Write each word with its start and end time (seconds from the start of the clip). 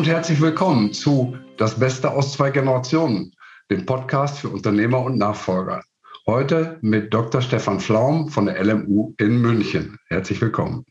und 0.00 0.06
herzlich 0.06 0.40
willkommen 0.40 0.94
zu 0.94 1.36
Das 1.58 1.78
Beste 1.78 2.10
aus 2.10 2.32
zwei 2.32 2.50
Generationen, 2.50 3.34
dem 3.70 3.84
Podcast 3.84 4.38
für 4.38 4.48
Unternehmer 4.48 5.02
und 5.02 5.18
Nachfolger. 5.18 5.84
Heute 6.26 6.78
mit 6.80 7.12
Dr. 7.12 7.42
Stefan 7.42 7.80
Flaum 7.80 8.30
von 8.30 8.46
der 8.46 8.64
LMU 8.64 9.12
in 9.18 9.42
München. 9.42 9.98
Herzlich 10.08 10.40
willkommen. 10.40 10.86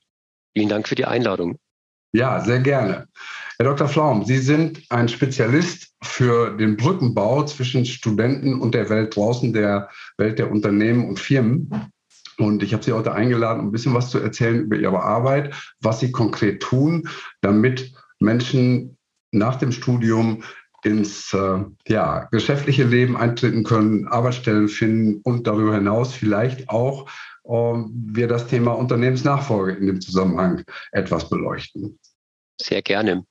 Vielen 0.55 0.70
Dank 0.70 0.88
für 0.88 0.93
die 0.93 1.05
Einladung. 1.05 1.57
Ja, 2.11 2.39
sehr 2.41 2.59
gerne. 2.59 3.07
Herr 3.57 3.66
Dr. 3.66 3.88
Flaum, 3.88 4.25
Sie 4.25 4.38
sind 4.38 4.84
ein 4.89 5.09
Spezialist 5.09 5.91
für 6.03 6.55
den 6.55 6.77
Brückenbau 6.77 7.41
zwischen 7.45 7.88
Studenten 7.88 8.62
und 8.62 8.76
der 8.76 8.91
Welt 8.91 9.16
draußen, 9.16 9.53
der 9.53 9.89
Welt 10.20 10.38
der 10.38 10.52
Unternehmen 10.52 11.09
und 11.09 11.20
Firmen. 11.20 11.91
Und 12.38 12.62
ich 12.62 12.73
habe 12.73 12.84
Sie 12.84 12.94
heute 12.94 13.13
eingeladen, 13.13 13.62
um 13.62 13.70
ein 13.70 13.71
bisschen 13.71 13.95
was 13.95 14.12
zu 14.12 14.20
erzählen 14.20 14.62
über 14.62 14.76
Ihre 14.76 15.02
Arbeit, 15.02 15.55
was 15.81 15.99
Sie 15.99 16.12
konkret 16.12 16.62
tun, 16.62 17.09
damit 17.41 17.91
Menschen 18.20 18.98
nach 19.31 19.57
dem 19.57 19.71
Studium 19.71 20.43
ins 20.83 21.33
äh, 21.33 21.59
ja, 21.88 22.27
geschäftliche 22.31 22.83
Leben 22.83 23.17
eintreten 23.17 23.63
können, 23.63 24.07
Arbeitsstellen 24.07 24.69
finden 24.69 25.21
und 25.23 25.45
darüber 25.45 25.75
hinaus 25.75 26.13
vielleicht 26.13 26.69
auch 26.69 27.09
äh, 27.43 27.49
wir 27.52 28.27
das 28.27 28.47
Thema 28.47 28.71
Unternehmensnachfolge 28.71 29.73
in 29.73 29.88
dem 29.88 30.02
Zusammenhang 30.02 30.63
etwas 30.91 31.29
beleuchten. 31.29 31.99
Sehr 32.61 32.81
gerne. 32.81 33.25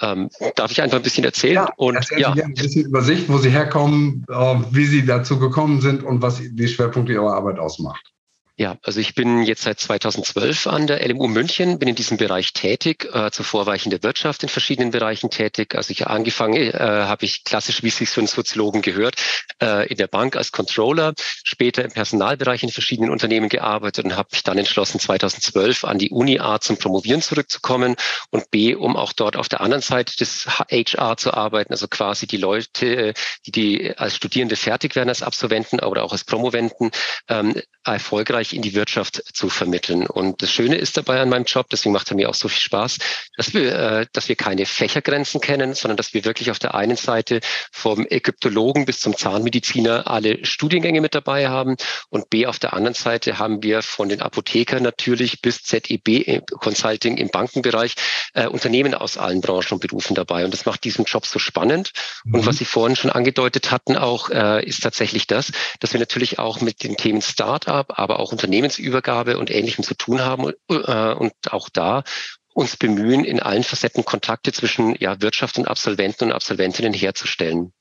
Ähm, 0.00 0.28
darf 0.56 0.70
ich 0.70 0.82
einfach 0.82 0.98
ein 0.98 1.02
bisschen 1.02 1.24
erzählen? 1.24 1.54
Ja, 1.54 1.72
und 1.76 1.98
ja. 2.18 2.32
ein 2.32 2.52
bisschen 2.52 2.84
Übersicht, 2.84 3.28
wo 3.30 3.38
Sie 3.38 3.48
herkommen, 3.48 4.24
äh, 4.28 4.56
wie 4.70 4.84
Sie 4.84 5.06
dazu 5.06 5.38
gekommen 5.38 5.80
sind 5.80 6.02
und 6.02 6.20
was 6.20 6.40
die 6.42 6.68
Schwerpunkte 6.68 7.14
Ihrer 7.14 7.32
Arbeit 7.32 7.58
ausmacht. 7.58 8.12
Ja, 8.58 8.78
also 8.82 9.00
ich 9.00 9.14
bin 9.14 9.42
jetzt 9.42 9.64
seit 9.64 9.78
2012 9.78 10.66
an 10.66 10.86
der 10.86 11.06
LMU 11.06 11.28
München, 11.28 11.78
bin 11.78 11.90
in 11.90 11.94
diesem 11.94 12.16
Bereich 12.16 12.54
tätig, 12.54 13.06
äh, 13.12 13.30
zuvor 13.30 13.66
war 13.66 13.74
ich 13.74 13.84
in 13.84 13.90
der 13.90 14.02
Wirtschaft 14.02 14.42
in 14.44 14.48
verschiedenen 14.48 14.92
Bereichen 14.92 15.28
tätig. 15.28 15.74
Also 15.74 15.90
ich 15.90 16.06
angefangen 16.06 16.54
äh, 16.54 16.72
habe 16.72 17.26
ich 17.26 17.44
klassisch, 17.44 17.82
wie 17.82 17.88
es 17.88 17.98
sich 17.98 18.08
für 18.08 18.22
einen 18.22 18.28
Soziologen 18.28 18.80
gehört, 18.80 19.16
äh, 19.62 19.86
in 19.88 19.98
der 19.98 20.06
Bank 20.06 20.36
als 20.36 20.52
Controller, 20.52 21.12
später 21.44 21.84
im 21.84 21.92
Personalbereich 21.92 22.62
in 22.62 22.70
verschiedenen 22.70 23.10
Unternehmen 23.10 23.50
gearbeitet 23.50 24.06
und 24.06 24.16
habe 24.16 24.30
mich 24.32 24.42
dann 24.42 24.56
entschlossen, 24.56 25.00
2012 25.00 25.84
an 25.84 25.98
die 25.98 26.08
Uni 26.08 26.38
A 26.38 26.58
zum 26.58 26.78
Promovieren 26.78 27.20
zurückzukommen 27.20 27.94
und 28.30 28.50
B, 28.50 28.74
um 28.74 28.96
auch 28.96 29.12
dort 29.12 29.36
auf 29.36 29.50
der 29.50 29.60
anderen 29.60 29.82
Seite 29.82 30.16
des 30.16 30.46
HR 30.46 31.18
zu 31.18 31.34
arbeiten, 31.34 31.74
also 31.74 31.88
quasi 31.88 32.26
die 32.26 32.38
Leute, 32.38 33.12
die, 33.44 33.52
die 33.52 33.98
als 33.98 34.16
Studierende 34.16 34.56
fertig 34.56 34.96
werden 34.96 35.10
als 35.10 35.22
Absolventen 35.22 35.80
oder 35.80 36.04
auch 36.04 36.12
als 36.12 36.24
Promoventen, 36.24 36.90
ähm, 37.28 37.60
erfolgreich 37.84 38.45
Bereich 38.46 38.52
in 38.52 38.62
die 38.62 38.74
Wirtschaft 38.74 39.22
zu 39.32 39.48
vermitteln. 39.48 40.06
Und 40.06 40.42
das 40.42 40.52
Schöne 40.52 40.76
ist 40.76 40.96
dabei 40.96 41.20
an 41.20 41.28
meinem 41.28 41.44
Job, 41.44 41.66
deswegen 41.70 41.92
macht 41.92 42.10
er 42.10 42.16
mir 42.16 42.28
auch 42.28 42.34
so 42.34 42.48
viel 42.48 42.60
Spaß, 42.60 42.98
dass 43.36 43.54
wir, 43.54 43.72
äh, 43.72 44.06
dass 44.12 44.28
wir 44.28 44.36
keine 44.36 44.66
Fächergrenzen 44.66 45.40
kennen, 45.40 45.74
sondern 45.74 45.96
dass 45.96 46.14
wir 46.14 46.24
wirklich 46.24 46.50
auf 46.50 46.58
der 46.58 46.74
einen 46.74 46.96
Seite 46.96 47.40
vom 47.72 48.06
Ägyptologen 48.08 48.86
bis 48.86 49.00
zum 49.00 49.16
Zahnmediziner 49.16 50.06
alle 50.06 50.44
Studiengänge 50.44 51.00
mit 51.00 51.14
dabei 51.14 51.48
haben 51.48 51.76
und 52.10 52.30
B 52.30 52.46
auf 52.46 52.58
der 52.58 52.72
anderen 52.74 52.94
Seite 52.94 53.38
haben 53.38 53.62
wir 53.62 53.82
von 53.82 54.08
den 54.08 54.20
Apothekern 54.20 54.82
natürlich 54.82 55.42
bis 55.42 55.62
ZEB 55.62 56.08
äh, 56.08 56.42
Consulting 56.60 57.16
im 57.16 57.28
Bankenbereich 57.28 57.94
äh, 58.34 58.46
Unternehmen 58.46 58.94
aus 58.94 59.18
allen 59.18 59.40
Branchen 59.40 59.72
und 59.72 59.80
Berufen 59.80 60.14
dabei. 60.14 60.44
Und 60.44 60.52
das 60.52 60.66
macht 60.66 60.84
diesen 60.84 61.04
Job 61.04 61.26
so 61.26 61.38
spannend. 61.38 61.92
Mhm. 62.24 62.34
Und 62.34 62.46
was 62.46 62.58
Sie 62.58 62.64
vorhin 62.64 62.96
schon 62.96 63.10
angedeutet 63.10 63.70
hatten, 63.70 63.96
auch 63.96 64.30
äh, 64.30 64.64
ist 64.64 64.82
tatsächlich 64.82 65.26
das, 65.26 65.52
dass 65.80 65.92
wir 65.92 66.00
natürlich 66.00 66.38
auch 66.38 66.60
mit 66.60 66.82
den 66.82 66.96
Themen 66.96 67.22
Startup, 67.22 67.86
aber 67.98 68.20
auch 68.20 68.32
Unternehmensübergabe 68.36 69.38
und 69.38 69.50
Ähnlichem 69.50 69.82
zu 69.82 69.94
tun 69.94 70.20
haben 70.20 70.52
äh, 70.68 71.14
und 71.14 71.32
auch 71.50 71.68
da 71.70 72.04
uns 72.52 72.76
bemühen, 72.76 73.24
in 73.24 73.40
allen 73.40 73.64
Facetten 73.64 74.04
Kontakte 74.04 74.52
zwischen 74.52 74.94
ja, 74.98 75.20
Wirtschaft 75.20 75.58
und 75.58 75.68
Absolventen 75.68 76.26
und 76.26 76.32
Absolventinnen 76.32 76.94
herzustellen. 76.94 77.72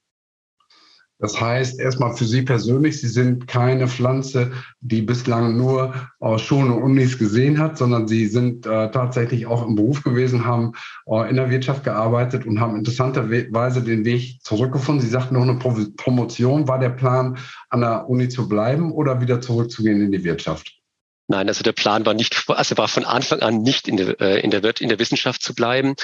Das 1.19 1.39
heißt, 1.39 1.79
erstmal 1.79 2.15
für 2.15 2.25
Sie 2.25 2.41
persönlich, 2.41 2.99
Sie 2.99 3.07
sind 3.07 3.47
keine 3.47 3.87
Pflanze, 3.87 4.51
die 4.81 5.01
bislang 5.01 5.55
nur 5.55 5.93
aus 6.19 6.41
Schulen 6.41 6.71
und 6.71 6.83
Unis 6.83 7.17
gesehen 7.17 7.57
hat, 7.57 7.77
sondern 7.77 8.07
Sie 8.07 8.27
sind 8.27 8.65
äh, 8.65 8.91
tatsächlich 8.91 9.45
auch 9.45 9.65
im 9.65 9.75
Beruf 9.75 10.03
gewesen, 10.03 10.45
haben 10.45 10.73
äh, 11.07 11.29
in 11.29 11.37
der 11.37 11.49
Wirtschaft 11.49 11.85
gearbeitet 11.85 12.45
und 12.45 12.59
haben 12.59 12.75
interessanterweise 12.75 13.81
den 13.81 14.03
Weg 14.03 14.43
zurückgefunden. 14.43 15.01
Sie 15.01 15.09
sagten 15.09 15.35
noch 15.35 15.43
eine 15.43 15.55
Pro 15.55 15.73
Promotion. 15.95 16.67
War 16.67 16.79
der 16.79 16.89
Plan, 16.89 17.37
an 17.69 17.81
der 17.81 18.09
Uni 18.09 18.27
zu 18.27 18.49
bleiben 18.49 18.91
oder 18.91 19.21
wieder 19.21 19.39
zurückzugehen 19.39 20.01
in 20.01 20.11
die 20.11 20.23
Wirtschaft? 20.23 20.84
Nein, 21.27 21.47
also 21.47 21.63
der 21.63 21.71
Plan 21.71 22.05
war 22.05 22.13
nicht, 22.13 22.49
also 22.49 22.77
war 22.77 22.87
von 22.87 23.03
Anfang 23.03 23.39
an 23.39 23.63
nicht 23.63 23.87
in 23.87 23.97
der, 23.97 24.21
äh, 24.21 24.39
in 24.41 24.51
der, 24.51 24.63
in 24.79 24.89
der 24.89 24.99
Wissenschaft 24.99 25.41
zu 25.41 25.55
bleiben. 25.55 25.95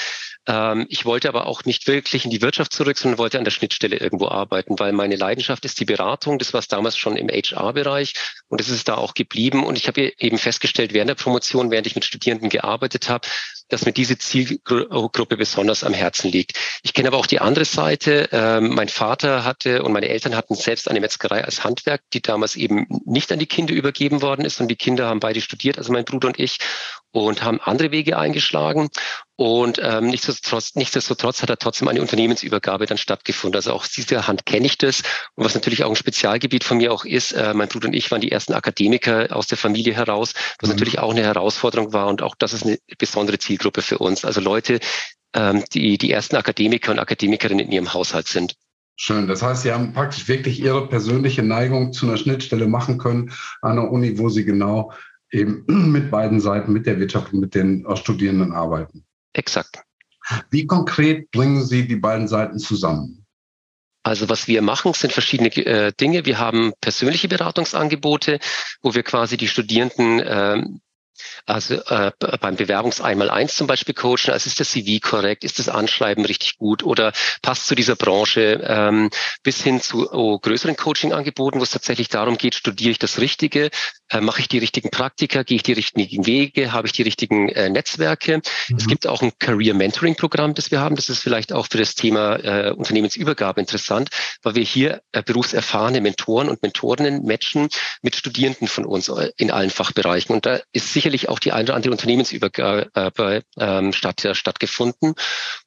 Ähm, 0.48 0.88
ich 0.90 1.06
wollte 1.06 1.30
aber 1.30 1.46
auch 1.46 1.64
nicht 1.66 1.88
wirklich 1.88 2.26
in 2.26 2.32
die 2.32 2.42
Wirtschaft 2.42 2.74
zurück, 2.74 2.98
sondern 2.98 3.20
wollte 3.20 3.38
an 3.38 3.44
der 3.44 3.52
Schnittstelle 3.52 3.98
irgendwo 3.98 4.28
arbeiten, 4.30 4.80
weil 4.80 4.94
meine 4.94 5.16
Leidenschaft 5.16 5.64
ist 5.66 5.80
die 5.80 5.86
Beratung. 5.86 6.40
Das 6.40 6.54
war 6.54 6.60
es 6.60 6.68
damals 6.68 6.98
schon 6.98 7.18
im 7.18 7.30
HR-Bereich 7.30 8.16
und 8.48 8.60
es 8.60 8.70
ist 8.70 8.88
da 8.88 8.96
auch 8.96 9.14
geblieben. 9.14 9.64
Und 9.64 9.78
ich 9.78 9.88
habe 9.88 10.12
eben 10.18 10.40
festgestellt 10.40 10.94
während 10.94 11.10
der 11.10 11.16
Promotion, 11.16 11.70
während 11.70 11.86
ich 11.86 11.96
mit 11.96 12.06
Studierenden 12.06 12.50
gearbeitet 12.50 13.08
habe, 13.08 13.28
dass 13.72 13.86
mir 13.86 13.94
diese 13.94 14.18
Zielgruppe 14.18 15.38
besonders 15.38 15.84
am 15.84 15.94
Herzen 15.94 16.32
liegt. 16.32 16.58
Ich 16.84 16.94
kenne 16.94 17.08
aber 17.08 17.18
auch 17.18 17.26
die 17.26 17.40
andere 17.40 17.66
Seite. 17.66 18.28
Ähm, 18.32 18.74
mein 18.76 18.90
Vater 18.90 19.46
hatte 19.46 19.84
und 19.84 19.94
meine 19.94 20.10
Eltern 20.10 20.36
hatten 20.36 20.56
selbst 20.56 20.90
eine 20.90 21.00
Metzgerei 21.00 21.44
als 21.44 21.64
Handwerk, 21.64 22.02
die 22.14 22.22
damals 22.22 22.56
eben 22.56 22.88
nicht 23.06 23.32
an 23.32 23.40
die 23.40 23.46
Kinder 23.46 23.74
übergeben 23.74 24.22
worden 24.22 24.44
ist. 24.44 24.60
Und 24.60 24.68
die 24.68 24.76
Kinder 24.76 25.11
haben 25.12 25.20
beide 25.20 25.42
studiert, 25.42 25.78
also 25.78 25.94
mein 25.94 26.06
Bruder 26.06 26.30
und 26.30 26.40
ich, 26.40 26.58
und 27.12 27.44
haben 27.44 27.60
andere 27.62 27.92
Wege 27.92 28.18
eingeschlagen. 28.18 28.90
Und 29.36 29.80
ähm, 29.84 30.08
nichtsdestotrotz, 30.08 30.76
nichtsdestotrotz 30.76 31.42
hat 31.42 31.50
er 31.50 31.58
trotzdem 31.58 31.88
eine 31.88 32.02
Unternehmensübergabe 32.02 32.86
dann 32.86 32.98
stattgefunden. 32.98 33.56
Also 33.58 33.74
auch 33.74 33.86
dieser 33.88 34.28
Hand 34.28 34.46
kenne 34.46 34.66
ich 34.66 34.78
das. 34.78 35.02
Und 35.36 35.46
was 35.46 35.56
natürlich 35.56 35.84
auch 35.84 35.90
ein 35.90 35.96
Spezialgebiet 35.96 36.64
von 36.64 36.78
mir 36.78 36.94
auch 36.94 37.06
ist, 37.06 37.34
äh, 37.34 37.54
mein 37.54 37.68
Bruder 37.68 37.88
und 37.88 37.94
ich 37.94 38.12
waren 38.12 38.22
die 38.22 38.32
ersten 38.32 38.54
Akademiker 38.54 39.36
aus 39.36 39.48
der 39.48 39.58
Familie 39.58 39.94
heraus, 39.94 40.34
was 40.60 40.70
mhm. 40.70 40.76
natürlich 40.76 41.00
auch 41.00 41.12
eine 41.12 41.24
Herausforderung 41.24 41.92
war. 41.92 42.08
Und 42.08 42.22
auch 42.22 42.36
das 42.38 42.54
ist 42.54 42.66
eine 42.66 42.78
besondere 42.98 43.40
Zielgruppe 43.40 43.82
für 43.82 43.98
uns. 43.98 44.24
Also 44.24 44.40
Leute, 44.42 44.80
ähm, 45.34 45.64
die 45.74 45.98
die 45.98 46.12
ersten 46.12 46.36
Akademiker 46.36 46.92
und 46.92 47.00
Akademikerinnen 47.00 47.66
in 47.66 47.72
ihrem 47.72 47.94
Haushalt 47.94 48.28
sind. 48.28 48.56
Schön. 49.04 49.26
Das 49.28 49.42
heißt, 49.42 49.64
Sie 49.64 49.72
haben 49.72 49.94
praktisch 49.94 50.28
wirklich 50.28 50.60
Ihre 50.60 50.88
persönliche 50.88 51.42
Neigung 51.42 51.92
zu 51.92 52.06
einer 52.06 52.18
Schnittstelle 52.18 52.68
machen 52.68 53.00
können 53.00 53.32
an 53.64 53.72
einer 53.72 53.92
Uni, 53.92 54.20
wo 54.20 54.30
Sie 54.30 54.46
genau 54.46 54.94
eben 55.32 55.64
mit 55.92 56.12
beiden 56.12 56.40
Seiten, 56.40 56.72
mit 56.72 56.86
der 56.86 57.00
Wirtschaft 57.00 57.34
und 57.34 57.40
mit 57.40 57.56
den 57.56 57.84
Studierenden 57.96 58.54
arbeiten. 58.54 59.04
Exakt. 59.34 59.82
Wie 60.52 60.68
konkret 60.68 61.32
bringen 61.32 61.66
Sie 61.66 61.88
die 61.88 61.96
beiden 61.96 62.28
Seiten 62.28 62.60
zusammen? 62.60 63.26
Also 64.04 64.30
was 64.30 64.48
wir 64.48 64.62
machen, 64.62 64.94
sind 64.94 65.14
verschiedene 65.14 65.50
äh, 65.50 65.92
Dinge. 66.00 66.28
Wir 66.28 66.38
haben 66.38 66.72
persönliche 66.80 67.28
Beratungsangebote, 67.28 68.40
wo 68.84 68.94
wir 68.94 69.02
quasi 69.02 69.36
die 69.36 69.48
Studierenden 69.48 70.20
äh, 70.20 70.64
also 71.46 71.76
äh, 71.76 72.12
beim 72.20 72.56
Bewerbungs 72.56 73.02
einmal 73.02 73.30
eins 73.30 73.56
zum 73.56 73.68
Beispiel 73.68 73.94
coachen, 73.94 74.32
also 74.32 74.48
ist 74.48 74.60
das 74.60 74.72
CV 74.72 75.00
korrekt, 75.02 75.44
ist 75.44 75.60
das 75.60 75.70
Anschreiben 75.70 76.26
richtig 76.26 76.58
gut 76.58 76.84
oder 76.84 77.14
passt 77.42 77.68
zu 77.68 77.76
dieser 77.76 77.96
Branche, 77.96 78.62
ähm, 78.66 79.10
bis 79.44 79.62
hin 79.62 79.82
zu 79.82 80.12
oh, 80.12 80.40
größeren 80.40 80.76
Coaching-Angeboten, 80.76 81.60
wo 81.60 81.64
es 81.64 81.72
tatsächlich 81.72 82.10
darum 82.10 82.38
geht, 82.38 82.56
studiere 82.56 82.92
ich 82.92 83.00
das 83.00 83.20
Richtige, 83.20 83.70
äh, 84.10 84.22
mache 84.22 84.42
ich 84.42 84.48
die 84.48 84.60
richtigen 84.60 84.90
Praktika, 84.90 85.44
gehe 85.44 85.56
ich 85.56 85.64
die 85.64 85.74
richtigen 85.74 86.26
Wege, 86.26 86.72
habe 86.72 86.88
ich 86.88 86.94
die 86.94 87.04
richtigen 87.04 87.50
äh, 87.50 87.70
Netzwerke. 87.70 88.42
Mhm. 88.70 88.76
Es 88.76 88.88
gibt 88.88 89.08
auch 89.08 89.22
ein 89.22 89.32
Career 89.40 89.74
Mentoring 89.74 90.16
Programm, 90.16 90.54
das 90.54 90.72
wir 90.72 90.80
haben. 90.82 90.96
Das 90.96 91.10
ist 91.10 91.20
vielleicht 91.20 91.54
auch 91.54 91.68
für 91.70 91.78
das 91.78 91.96
Thema 91.96 92.36
äh, 92.36 92.72
Unternehmensübergabe 92.72 93.60
interessant, 93.60 94.10
weil 94.44 94.56
wir 94.56 94.64
hier 94.64 95.02
äh, 95.12 95.24
berufserfahrene 95.24 96.02
Mentoren 96.02 96.50
und 96.50 96.62
Mentorinnen 96.62 97.26
matchen 97.26 97.70
mit 98.02 98.16
Studierenden 98.16 98.68
von 98.68 98.86
uns 98.86 99.08
äh, 99.10 99.32
in 99.38 99.52
allen 99.52 99.70
Fachbereichen. 99.70 100.36
Und 100.36 100.46
da 100.46 100.60
ist 100.74 100.92
sicherlich 101.12 101.30
auch 101.30 101.40
die 101.40 101.52
eine 101.52 101.66
oder 101.66 101.76
andere 101.76 101.92
Unternehmensübergabe 101.92 103.44
ähm, 103.60 103.94
statt, 103.94 104.26
äh, 104.26 104.34
stattgefunden. 104.34 105.16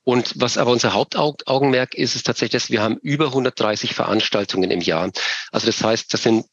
Und 0.03 0.33
was 0.37 0.59
aber 0.59 0.71
unser 0.71 0.95
Hauptaugenmerk 0.95 1.95
ist, 1.95 2.17
ist 2.17 2.27
tatsächlich, 2.27 2.63
dass 2.63 2.71
wir 2.71 2.83
haben 2.83 2.97
über 3.03 3.27
130 3.27 3.95
Veranstaltungen 3.95 4.71
im 4.71 4.81
Jahr. 4.81 5.11
Also 5.53 5.67
das 5.67 5.83
heißt, 5.83 6.13
das 6.13 6.23
sind 6.23 6.47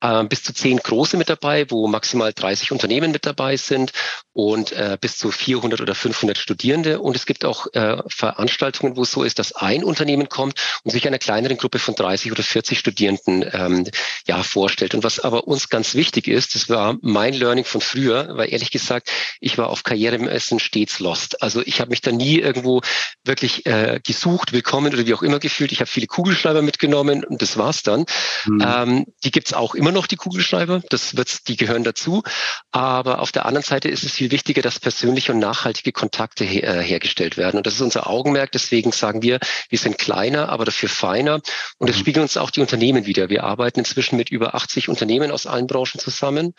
äh, 0.00 0.24
bis 0.24 0.42
zu 0.42 0.52
zehn 0.52 0.78
große 0.78 1.16
mit 1.16 1.28
dabei, 1.28 1.66
wo 1.70 1.86
maximal 1.86 2.32
30 2.32 2.72
Unternehmen 2.72 3.12
mit 3.12 3.26
dabei 3.26 3.56
sind 3.56 3.92
und 4.32 4.72
äh, 4.72 4.96
bis 5.00 5.18
zu 5.18 5.30
400 5.30 5.80
oder 5.80 5.94
500 5.94 6.38
Studierende. 6.38 7.00
Und 7.00 7.16
es 7.16 7.26
gibt 7.26 7.44
auch 7.44 7.66
äh, 7.72 7.98
Veranstaltungen, 8.08 8.96
wo 8.96 9.02
es 9.02 9.12
so 9.12 9.22
ist, 9.22 9.38
dass 9.38 9.52
ein 9.52 9.84
Unternehmen 9.84 10.28
kommt 10.28 10.54
und 10.84 10.90
sich 10.90 11.06
einer 11.06 11.18
kleineren 11.18 11.56
Gruppe 11.56 11.78
von 11.78 11.94
30 11.94 12.32
oder 12.32 12.42
40 12.42 12.78
Studierenden 12.78 13.44
ähm, 13.52 13.86
ja 14.26 14.42
vorstellt. 14.42 14.94
Und 14.94 15.04
was 15.04 15.20
aber 15.20 15.46
uns 15.46 15.68
ganz 15.68 15.94
wichtig 15.94 16.28
ist, 16.28 16.54
das 16.54 16.68
war 16.68 16.96
mein 17.02 17.34
Learning 17.34 17.64
von 17.64 17.80
früher, 17.80 18.36
weil 18.36 18.52
ehrlich 18.52 18.70
gesagt, 18.70 19.10
ich 19.40 19.58
war 19.58 19.68
auf 19.68 19.82
Karrieremessen 19.82 20.60
stets 20.60 21.00
lost. 21.00 21.42
Also 21.42 21.62
ich 21.64 21.80
habe 21.80 21.90
mich 21.90 22.00
da 22.00 22.12
nie 22.12 22.38
irgendwo 22.38 22.80
wirklich 23.24 23.66
äh, 23.66 24.00
gesucht, 24.04 24.52
willkommen 24.52 24.92
oder 24.92 25.06
wie 25.06 25.14
auch 25.14 25.22
immer 25.22 25.38
gefühlt. 25.38 25.72
Ich 25.72 25.80
habe 25.80 25.90
viele 25.90 26.06
Kugelschreiber 26.06 26.62
mitgenommen 26.62 27.24
und 27.24 27.42
das 27.42 27.56
war's 27.56 27.82
dann. 27.82 28.06
Mhm. 28.46 28.64
Ähm, 28.66 29.06
die 29.24 29.30
gibt's 29.30 29.52
auch 29.52 29.74
immer 29.74 29.89
immer 29.90 29.98
noch 29.98 30.06
die 30.06 30.16
Kugelschreiber, 30.16 30.82
das 30.88 31.16
wird, 31.16 31.48
die 31.48 31.56
gehören 31.56 31.82
dazu. 31.82 32.22
Aber 32.70 33.20
auf 33.20 33.32
der 33.32 33.44
anderen 33.46 33.64
Seite 33.64 33.88
ist 33.88 34.04
es 34.04 34.12
viel 34.12 34.30
wichtiger, 34.30 34.62
dass 34.62 34.78
persönliche 34.78 35.32
und 35.32 35.40
nachhaltige 35.40 35.90
Kontakte 35.90 36.44
her, 36.44 36.62
äh, 36.62 36.82
hergestellt 36.82 37.36
werden. 37.36 37.58
Und 37.58 37.66
das 37.66 37.74
ist 37.74 37.80
unser 37.80 38.08
Augenmerk. 38.08 38.52
Deswegen 38.52 38.92
sagen 38.92 39.22
wir, 39.22 39.40
wir 39.68 39.78
sind 39.78 39.98
kleiner, 39.98 40.48
aber 40.48 40.64
dafür 40.64 40.88
feiner. 40.88 41.40
Und 41.78 41.90
das 41.90 41.96
mhm. 41.96 42.00
spiegeln 42.00 42.22
uns 42.22 42.36
auch 42.36 42.50
die 42.50 42.60
Unternehmen 42.60 43.06
wieder. 43.06 43.28
Wir 43.30 43.42
arbeiten 43.42 43.80
inzwischen 43.80 44.16
mit 44.16 44.30
über 44.30 44.54
80 44.54 44.88
Unternehmen 44.88 45.32
aus 45.32 45.46
allen 45.46 45.66
Branchen 45.66 45.98
zusammen. 45.98 46.54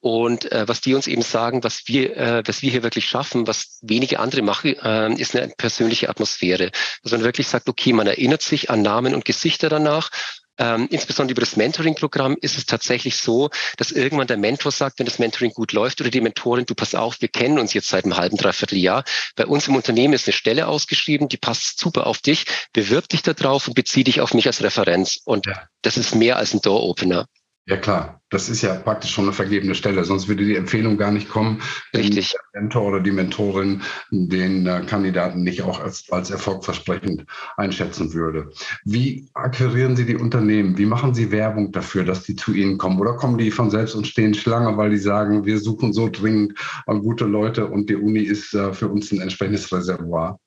Und 0.00 0.52
äh, 0.52 0.68
was 0.68 0.82
die 0.82 0.92
uns 0.92 1.06
eben 1.06 1.22
sagen, 1.22 1.64
was 1.64 1.84
wir, 1.86 2.14
äh, 2.14 2.42
was 2.44 2.60
wir 2.60 2.70
hier 2.70 2.82
wirklich 2.82 3.06
schaffen, 3.06 3.46
was 3.46 3.78
wenige 3.80 4.20
andere 4.20 4.42
machen, 4.42 4.76
äh, 4.78 5.14
ist 5.14 5.34
eine 5.34 5.48
persönliche 5.56 6.10
Atmosphäre. 6.10 6.70
Dass 7.02 7.12
man 7.12 7.22
wirklich 7.22 7.48
sagt, 7.48 7.70
okay, 7.70 7.94
man 7.94 8.06
erinnert 8.06 8.42
sich 8.42 8.68
an 8.68 8.82
Namen 8.82 9.14
und 9.14 9.24
Gesichter 9.24 9.70
danach 9.70 10.10
ähm, 10.58 10.88
insbesondere 10.90 11.32
über 11.32 11.40
das 11.40 11.56
Mentoring-Programm 11.56 12.36
ist 12.40 12.56
es 12.56 12.66
tatsächlich 12.66 13.16
so, 13.16 13.50
dass 13.76 13.90
irgendwann 13.90 14.26
der 14.26 14.36
Mentor 14.36 14.72
sagt, 14.72 14.98
wenn 14.98 15.06
das 15.06 15.18
Mentoring 15.18 15.52
gut 15.52 15.72
läuft 15.72 16.00
oder 16.00 16.10
die 16.10 16.20
Mentorin, 16.20 16.66
du 16.66 16.74
pass 16.74 16.94
auf, 16.94 17.20
wir 17.20 17.28
kennen 17.28 17.58
uns 17.58 17.74
jetzt 17.74 17.88
seit 17.88 18.04
einem 18.04 18.16
halben, 18.16 18.36
dreiviertel 18.36 18.78
Jahr. 18.78 19.04
Bei 19.36 19.46
uns 19.46 19.68
im 19.68 19.76
Unternehmen 19.76 20.14
ist 20.14 20.26
eine 20.26 20.32
Stelle 20.32 20.68
ausgeschrieben, 20.68 21.28
die 21.28 21.36
passt 21.36 21.78
super 21.78 22.06
auf 22.06 22.18
dich. 22.18 22.46
Bewirb 22.72 23.08
dich 23.08 23.22
da 23.22 23.32
drauf 23.32 23.68
und 23.68 23.74
bezieh 23.74 24.04
dich 24.04 24.20
auf 24.20 24.34
mich 24.34 24.46
als 24.46 24.62
Referenz. 24.62 25.20
Und 25.24 25.46
ja. 25.46 25.68
das 25.82 25.96
ist 25.96 26.14
mehr 26.14 26.36
als 26.36 26.54
ein 26.54 26.60
Door-Opener. 26.60 27.26
Ja 27.66 27.78
klar, 27.78 28.20
das 28.28 28.50
ist 28.50 28.60
ja 28.60 28.74
praktisch 28.74 29.10
schon 29.10 29.24
eine 29.24 29.32
vergebene 29.32 29.74
Stelle, 29.74 30.04
sonst 30.04 30.28
würde 30.28 30.44
die 30.44 30.56
Empfehlung 30.56 30.98
gar 30.98 31.10
nicht 31.10 31.30
kommen, 31.30 31.62
Richtig. 31.96 32.32
der 32.32 32.60
Mentor 32.60 32.88
oder 32.88 33.00
die 33.00 33.10
Mentorin 33.10 33.80
den 34.10 34.66
äh, 34.66 34.82
Kandidaten 34.86 35.42
nicht 35.42 35.62
auch 35.62 35.80
als, 35.80 36.10
als 36.10 36.30
erfolgversprechend 36.30 37.24
einschätzen 37.56 38.12
würde. 38.12 38.50
Wie 38.84 39.30
akquirieren 39.32 39.96
Sie 39.96 40.04
die 40.04 40.16
Unternehmen? 40.16 40.76
Wie 40.76 40.84
machen 40.84 41.14
Sie 41.14 41.32
Werbung 41.32 41.72
dafür, 41.72 42.04
dass 42.04 42.24
die 42.24 42.36
zu 42.36 42.52
Ihnen 42.52 42.76
kommen? 42.76 43.00
Oder 43.00 43.14
kommen 43.14 43.38
die 43.38 43.50
von 43.50 43.70
selbst 43.70 43.94
und 43.94 44.06
stehen 44.06 44.34
Schlange, 44.34 44.76
weil 44.76 44.90
die 44.90 44.98
sagen, 44.98 45.46
wir 45.46 45.58
suchen 45.58 45.94
so 45.94 46.10
dringend 46.10 46.58
äh, 46.86 46.94
gute 46.94 47.24
Leute 47.24 47.66
und 47.66 47.88
die 47.88 47.96
Uni 47.96 48.20
ist 48.20 48.52
äh, 48.52 48.74
für 48.74 48.88
uns 48.88 49.10
ein 49.10 49.22
entsprechendes 49.22 49.72
Reservoir? 49.72 50.38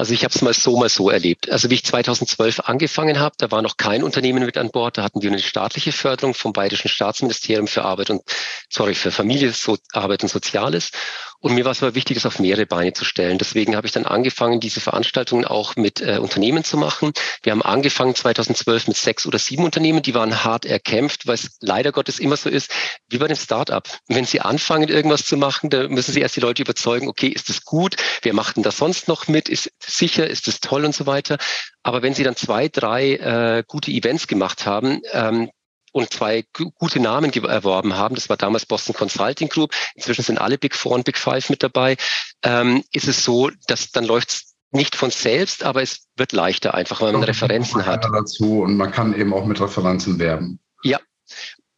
Also 0.00 0.14
ich 0.14 0.22
habe 0.22 0.32
es 0.32 0.42
mal 0.42 0.54
so, 0.54 0.78
mal 0.78 0.88
so 0.88 1.10
erlebt. 1.10 1.50
Also 1.50 1.70
wie 1.70 1.74
ich 1.74 1.84
2012 1.84 2.60
angefangen 2.60 3.18
habe, 3.18 3.34
da 3.36 3.50
war 3.50 3.62
noch 3.62 3.76
kein 3.76 4.04
Unternehmen 4.04 4.44
mit 4.46 4.56
an 4.56 4.70
Bord. 4.70 4.96
Da 4.96 5.02
hatten 5.02 5.22
wir 5.22 5.30
eine 5.30 5.40
staatliche 5.40 5.90
Förderung 5.90 6.34
vom 6.34 6.52
Bayerischen 6.52 6.88
Staatsministerium 6.88 7.66
für 7.66 7.84
Arbeit 7.84 8.10
und, 8.10 8.22
sorry, 8.70 8.94
für 8.94 9.10
Familie, 9.10 9.50
so, 9.52 9.76
Arbeit 9.92 10.22
und 10.22 10.28
Soziales. 10.28 10.92
Und 11.40 11.54
mir 11.54 11.64
war 11.64 11.70
es 11.70 11.82
aber 11.82 11.94
wichtig, 11.94 12.16
das 12.16 12.26
auf 12.26 12.40
mehrere 12.40 12.66
Beine 12.66 12.92
zu 12.92 13.04
stellen. 13.04 13.38
Deswegen 13.38 13.76
habe 13.76 13.86
ich 13.86 13.92
dann 13.92 14.06
angefangen, 14.06 14.58
diese 14.58 14.80
Veranstaltungen 14.80 15.44
auch 15.44 15.76
mit 15.76 16.00
äh, 16.00 16.18
Unternehmen 16.18 16.64
zu 16.64 16.76
machen. 16.76 17.12
Wir 17.42 17.52
haben 17.52 17.62
angefangen 17.62 18.16
2012 18.16 18.88
mit 18.88 18.96
sechs 18.96 19.24
oder 19.24 19.38
sieben 19.38 19.64
Unternehmen, 19.64 20.02
die 20.02 20.14
waren 20.14 20.42
hart 20.42 20.64
erkämpft, 20.64 21.28
weil 21.28 21.36
es 21.36 21.56
leider 21.60 21.92
Gottes 21.92 22.18
immer 22.18 22.36
so 22.36 22.50
ist, 22.50 22.72
wie 23.08 23.18
bei 23.18 23.28
dem 23.28 23.36
Startup. 23.36 23.88
Wenn 24.08 24.24
Sie 24.24 24.40
anfangen, 24.40 24.88
irgendwas 24.88 25.26
zu 25.26 25.36
machen, 25.36 25.70
da 25.70 25.86
müssen 25.86 26.12
Sie 26.12 26.20
erst 26.20 26.34
die 26.34 26.40
Leute 26.40 26.62
überzeugen, 26.62 27.06
okay, 27.06 27.28
ist 27.28 27.48
das 27.48 27.62
gut? 27.64 27.94
Wer 28.22 28.34
macht 28.34 28.56
denn 28.56 28.64
das 28.64 28.76
sonst 28.76 29.06
noch 29.06 29.28
mit? 29.28 29.48
Ist 29.48 29.70
sicher? 29.78 30.26
Ist 30.26 30.48
das 30.48 30.58
toll 30.58 30.84
und 30.84 30.94
so 30.94 31.06
weiter? 31.06 31.38
Aber 31.84 32.02
wenn 32.02 32.14
Sie 32.14 32.24
dann 32.24 32.34
zwei, 32.34 32.68
drei 32.68 33.12
äh, 33.14 33.64
gute 33.64 33.92
Events 33.92 34.26
gemacht 34.26 34.66
haben, 34.66 35.02
ähm, 35.12 35.50
und 35.92 36.12
zwei 36.12 36.44
gute 36.52 37.00
Namen 37.00 37.32
erworben 37.32 37.94
haben. 37.94 38.14
Das 38.14 38.28
war 38.28 38.36
damals 38.36 38.66
Boston 38.66 38.94
Consulting 38.94 39.48
Group. 39.48 39.72
Inzwischen 39.94 40.22
sind 40.22 40.38
alle 40.38 40.58
Big 40.58 40.74
Four 40.74 40.92
und 40.92 41.04
Big 41.04 41.18
Five 41.18 41.50
mit 41.50 41.62
dabei. 41.62 41.96
Ähm, 42.42 42.84
ist 42.92 43.08
es 43.08 43.24
so, 43.24 43.50
dass 43.66 43.90
dann 43.90 44.04
läuft 44.04 44.30
es 44.30 44.54
nicht 44.70 44.96
von 44.96 45.10
selbst, 45.10 45.64
aber 45.64 45.82
es 45.82 46.06
wird 46.16 46.32
leichter 46.32 46.74
einfach, 46.74 47.00
weil 47.00 47.12
man 47.12 47.22
Referenzen 47.22 47.86
hat. 47.86 48.04
Dazu 48.04 48.62
und 48.62 48.76
man 48.76 48.92
kann 48.92 49.18
eben 49.18 49.32
auch 49.32 49.46
mit 49.46 49.60
Referenzen 49.60 50.18
werben. 50.18 50.60
Ja. 50.82 51.00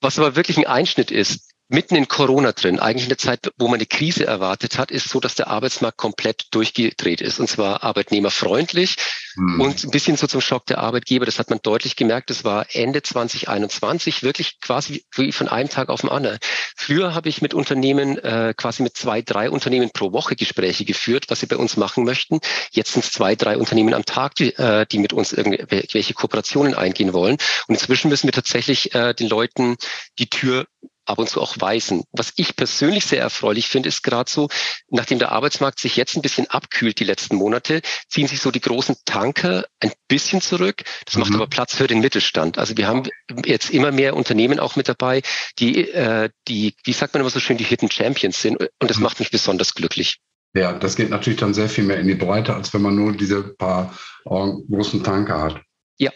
Was 0.00 0.18
aber 0.18 0.34
wirklich 0.34 0.56
ein 0.56 0.66
Einschnitt 0.66 1.10
ist, 1.10 1.49
mitten 1.70 1.94
in 1.94 2.08
Corona 2.08 2.52
drin, 2.52 2.80
eigentlich 2.80 3.04
in 3.04 3.10
der 3.10 3.18
Zeit, 3.18 3.52
wo 3.56 3.68
man 3.68 3.76
eine 3.76 3.86
Krise 3.86 4.26
erwartet 4.26 4.76
hat, 4.76 4.90
ist 4.90 5.08
so, 5.08 5.20
dass 5.20 5.36
der 5.36 5.48
Arbeitsmarkt 5.48 5.96
komplett 5.96 6.46
durchgedreht 6.50 7.20
ist. 7.20 7.38
Und 7.38 7.48
zwar 7.48 7.84
arbeitnehmerfreundlich 7.84 8.96
hm. 9.34 9.60
und 9.60 9.84
ein 9.84 9.90
bisschen 9.90 10.16
so 10.16 10.26
zum 10.26 10.40
Schock 10.40 10.66
der 10.66 10.78
Arbeitgeber. 10.78 11.26
Das 11.26 11.38
hat 11.38 11.48
man 11.48 11.60
deutlich 11.62 11.94
gemerkt. 11.94 12.30
Das 12.30 12.44
war 12.44 12.66
Ende 12.74 13.02
2021 13.02 14.24
wirklich 14.24 14.60
quasi 14.60 15.04
wie 15.14 15.30
von 15.30 15.48
einem 15.48 15.68
Tag 15.68 15.90
auf 15.90 16.00
den 16.00 16.10
anderen. 16.10 16.38
Früher 16.76 17.14
habe 17.14 17.28
ich 17.28 17.40
mit 17.40 17.54
Unternehmen, 17.54 18.18
äh, 18.18 18.52
quasi 18.56 18.82
mit 18.82 18.96
zwei, 18.96 19.22
drei 19.22 19.48
Unternehmen 19.48 19.90
pro 19.92 20.12
Woche 20.12 20.34
Gespräche 20.34 20.84
geführt, 20.84 21.26
was 21.28 21.38
sie 21.38 21.46
bei 21.46 21.56
uns 21.56 21.76
machen 21.76 22.04
möchten. 22.04 22.40
Jetzt 22.72 22.94
sind 22.94 23.04
es 23.04 23.12
zwei, 23.12 23.36
drei 23.36 23.56
Unternehmen 23.56 23.94
am 23.94 24.04
Tag, 24.04 24.34
die, 24.34 24.56
äh, 24.56 24.86
die 24.86 24.98
mit 24.98 25.12
uns 25.12 25.32
irgendwelche 25.32 26.14
Kooperationen 26.14 26.74
eingehen 26.74 27.12
wollen. 27.12 27.38
Und 27.68 27.74
inzwischen 27.76 28.08
müssen 28.08 28.26
wir 28.26 28.32
tatsächlich 28.32 28.92
äh, 28.94 29.14
den 29.14 29.28
Leuten 29.28 29.76
die 30.18 30.28
Tür 30.28 30.66
ab 31.04 31.18
und 31.18 31.28
zu 31.28 31.40
auch 31.40 31.56
weisen. 31.58 32.04
Was 32.12 32.32
ich 32.36 32.56
persönlich 32.56 33.04
sehr 33.04 33.20
erfreulich 33.20 33.68
finde, 33.68 33.88
ist 33.88 34.02
gerade 34.02 34.30
so, 34.30 34.48
nachdem 34.88 35.18
der 35.18 35.32
Arbeitsmarkt 35.32 35.78
sich 35.78 35.96
jetzt 35.96 36.16
ein 36.16 36.22
bisschen 36.22 36.48
abkühlt 36.48 37.00
die 37.00 37.04
letzten 37.04 37.36
Monate, 37.36 37.82
ziehen 38.08 38.26
sich 38.26 38.40
so 38.40 38.50
die 38.50 38.60
großen 38.60 38.96
Tanker 39.04 39.66
ein 39.80 39.92
bisschen 40.08 40.40
zurück. 40.40 40.82
Das 41.04 41.14
mhm. 41.14 41.20
macht 41.20 41.34
aber 41.34 41.46
Platz 41.46 41.74
für 41.74 41.86
den 41.86 42.00
Mittelstand. 42.00 42.58
Also 42.58 42.76
wir 42.76 42.86
haben 42.86 43.08
jetzt 43.44 43.70
immer 43.70 43.92
mehr 43.92 44.16
Unternehmen 44.16 44.60
auch 44.60 44.76
mit 44.76 44.88
dabei, 44.88 45.22
die, 45.58 45.90
äh, 45.90 46.30
die, 46.48 46.74
wie 46.84 46.92
sagt 46.92 47.14
man 47.14 47.20
immer 47.20 47.30
so 47.30 47.40
schön, 47.40 47.56
die 47.56 47.64
Hidden 47.64 47.90
Champions 47.90 48.40
sind. 48.40 48.58
Und 48.58 48.90
das 48.90 48.98
mhm. 48.98 49.04
macht 49.04 49.20
mich 49.20 49.30
besonders 49.30 49.74
glücklich. 49.74 50.20
Ja, 50.54 50.72
das 50.72 50.96
geht 50.96 51.10
natürlich 51.10 51.38
dann 51.38 51.54
sehr 51.54 51.68
viel 51.68 51.84
mehr 51.84 52.00
in 52.00 52.08
die 52.08 52.16
Breite, 52.16 52.54
als 52.54 52.74
wenn 52.74 52.82
man 52.82 52.96
nur 52.96 53.12
diese 53.12 53.54
paar 53.54 53.96
äh, 54.24 54.52
großen 54.68 55.04
Tanker 55.04 55.40
hat. 55.40 55.62
Ja. 55.96 56.10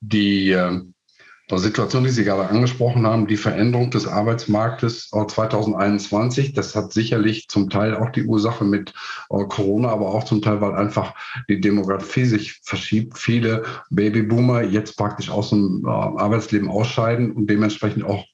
Die 0.00 0.50
äh, 0.50 0.82
Situation, 1.58 2.04
die 2.04 2.10
Sie 2.10 2.24
gerade 2.24 2.48
angesprochen 2.48 3.06
haben, 3.06 3.26
die 3.26 3.36
Veränderung 3.36 3.90
des 3.90 4.06
Arbeitsmarktes 4.06 5.10
2021, 5.10 6.52
das 6.52 6.74
hat 6.74 6.92
sicherlich 6.92 7.48
zum 7.48 7.70
Teil 7.70 7.94
auch 7.96 8.10
die 8.10 8.24
Ursache 8.24 8.64
mit 8.64 8.92
äh, 9.30 9.44
Corona, 9.44 9.88
aber 9.90 10.14
auch 10.14 10.24
zum 10.24 10.42
Teil, 10.42 10.60
weil 10.60 10.74
einfach 10.74 11.14
die 11.48 11.60
Demografie 11.60 12.24
sich 12.24 12.60
verschiebt. 12.62 13.18
Viele 13.18 13.64
Babyboomer 13.90 14.62
jetzt 14.62 14.96
praktisch 14.96 15.30
aus 15.30 15.50
dem 15.50 15.84
äh, 15.84 15.88
Arbeitsleben 15.88 16.68
ausscheiden 16.68 17.32
und 17.32 17.48
dementsprechend 17.48 18.04
auch 18.04 18.24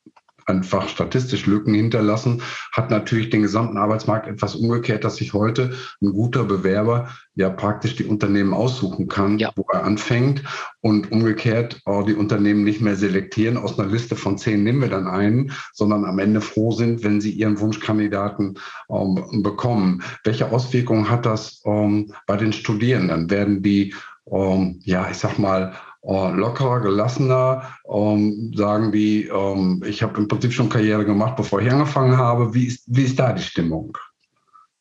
einfach 0.48 0.88
statistisch 0.88 1.46
Lücken 1.46 1.74
hinterlassen, 1.74 2.42
hat 2.72 2.90
natürlich 2.90 3.30
den 3.30 3.42
gesamten 3.42 3.76
Arbeitsmarkt 3.76 4.26
etwas 4.26 4.56
umgekehrt, 4.56 5.04
dass 5.04 5.16
sich 5.16 5.32
heute 5.32 5.72
ein 6.00 6.12
guter 6.12 6.44
Bewerber 6.44 7.08
ja 7.34 7.50
praktisch 7.50 7.94
die 7.94 8.04
Unternehmen 8.04 8.52
aussuchen 8.52 9.06
kann, 9.06 9.38
ja. 9.38 9.52
wo 9.54 9.64
er 9.72 9.84
anfängt 9.84 10.42
und 10.80 11.12
umgekehrt 11.12 11.80
äh, 11.86 12.04
die 12.04 12.14
Unternehmen 12.14 12.64
nicht 12.64 12.80
mehr 12.80 12.96
selektieren. 12.96 13.56
Aus 13.56 13.78
einer 13.78 13.88
Liste 13.88 14.16
von 14.16 14.38
zehn 14.38 14.64
nehmen 14.64 14.80
wir 14.80 14.88
dann 14.88 15.06
einen, 15.06 15.52
sondern 15.72 16.04
am 16.04 16.18
Ende 16.18 16.40
froh 16.40 16.72
sind, 16.72 17.04
wenn 17.04 17.20
sie 17.20 17.30
ihren 17.30 17.60
Wunschkandidaten 17.60 18.58
ähm, 18.90 19.42
bekommen. 19.42 20.02
Welche 20.24 20.50
Auswirkungen 20.50 21.08
hat 21.08 21.26
das 21.26 21.62
ähm, 21.64 22.12
bei 22.26 22.36
den 22.36 22.52
Studierenden? 22.52 23.30
Werden 23.30 23.62
die, 23.62 23.94
ähm, 24.30 24.80
ja, 24.82 25.08
ich 25.08 25.18
sag 25.18 25.38
mal, 25.38 25.74
äh, 26.02 26.30
lockerer, 26.32 26.80
gelassener, 26.80 27.62
ähm, 27.92 28.52
sagen 28.54 28.92
die, 28.92 29.24
ähm, 29.26 29.82
ich 29.86 30.02
habe 30.02 30.18
im 30.18 30.28
Prinzip 30.28 30.52
schon 30.52 30.68
Karriere 30.68 31.04
gemacht, 31.04 31.36
bevor 31.36 31.60
ich 31.60 31.70
angefangen 31.70 32.16
habe. 32.16 32.54
Wie 32.54 32.66
ist, 32.66 32.84
wie 32.86 33.04
ist 33.04 33.18
da 33.18 33.32
die 33.32 33.42
Stimmung? 33.42 33.96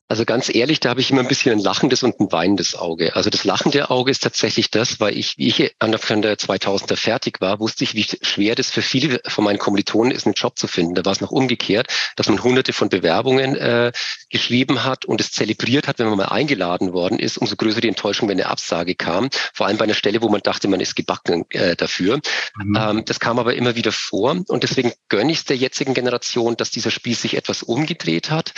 Also 0.10 0.24
ganz 0.24 0.54
ehrlich, 0.54 0.80
da 0.80 0.90
habe 0.90 1.02
ich 1.02 1.12
immer 1.12 1.22
ein 1.22 1.28
bisschen 1.28 1.52
ein 1.52 1.60
lachendes 1.60 2.02
und 2.02 2.18
ein 2.20 2.32
weinendes 2.32 2.76
Auge. 2.76 3.16
Also 3.16 3.30
das 3.30 3.44
lachende 3.44 3.90
Auge 3.90 4.10
ist 4.10 4.24
tatsächlich 4.24 4.72
das, 4.72 5.02
weil 5.02 5.18
ich, 5.18 5.38
wie 5.38 5.48
ich 5.48 5.76
Anfang 5.80 6.22
der 6.22 6.38
2000er 6.38 6.96
fertig 6.96 7.42
war, 7.42 7.60
wusste 7.60 7.84
ich, 7.84 7.94
wie 7.94 8.06
schwer 8.22 8.56
das 8.56 8.72
für 8.72 8.82
viele 8.82 9.20
von 9.28 9.44
meinen 9.44 9.58
Kommilitonen 9.60 10.12
ist, 10.14 10.26
einen 10.26 10.34
Job 10.34 10.58
zu 10.58 10.68
finden. 10.68 10.96
Da 10.96 11.04
war 11.04 11.12
es 11.12 11.20
noch 11.20 11.32
umgekehrt, 11.32 11.88
dass 12.16 12.30
man 12.30 12.42
hunderte 12.42 12.72
von 12.72 12.88
Bewerbungen 12.88 13.58
äh, 13.58 13.92
geschrieben 14.30 14.86
hat 14.86 15.04
und 15.04 15.20
es 15.20 15.32
zelebriert 15.32 15.90
hat, 15.90 16.00
wenn 16.00 16.08
man 16.08 16.18
mal 16.18 16.26
eingeladen 16.26 16.94
worden 16.94 17.20
ist. 17.20 17.38
Umso 17.38 17.58
größer 17.58 17.82
die 17.82 17.90
Enttäuschung, 17.90 18.30
wenn 18.30 18.40
eine 18.40 18.50
Absage 18.50 18.96
kam. 18.96 19.30
Vor 19.54 19.68
allem 19.68 19.78
bei 19.78 19.84
einer 19.84 19.94
Stelle, 19.94 20.22
wo 20.22 20.30
man 20.30 20.42
dachte, 20.42 20.70
man 20.70 20.80
ist 20.80 20.96
gebacken 20.96 21.44
äh, 21.50 21.76
dafür. 21.76 22.22
Mhm. 22.56 22.78
Ähm, 22.78 23.06
das 23.06 23.20
kam 23.20 23.40
aber 23.40 23.56
immer 23.56 23.76
wieder 23.76 23.92
vor 23.92 24.38
und 24.48 24.64
deswegen 24.64 24.94
gönne 25.10 25.34
ich 25.34 25.40
es 25.40 25.46
der 25.46 25.58
jetzigen 25.58 25.94
Generation, 25.94 26.56
dass 26.56 26.72
dieser 26.72 26.92
Spiel 26.92 27.16
sich 27.16 27.36
etwas 27.36 27.62
umgedreht 27.62 28.32
hat. 28.32 28.54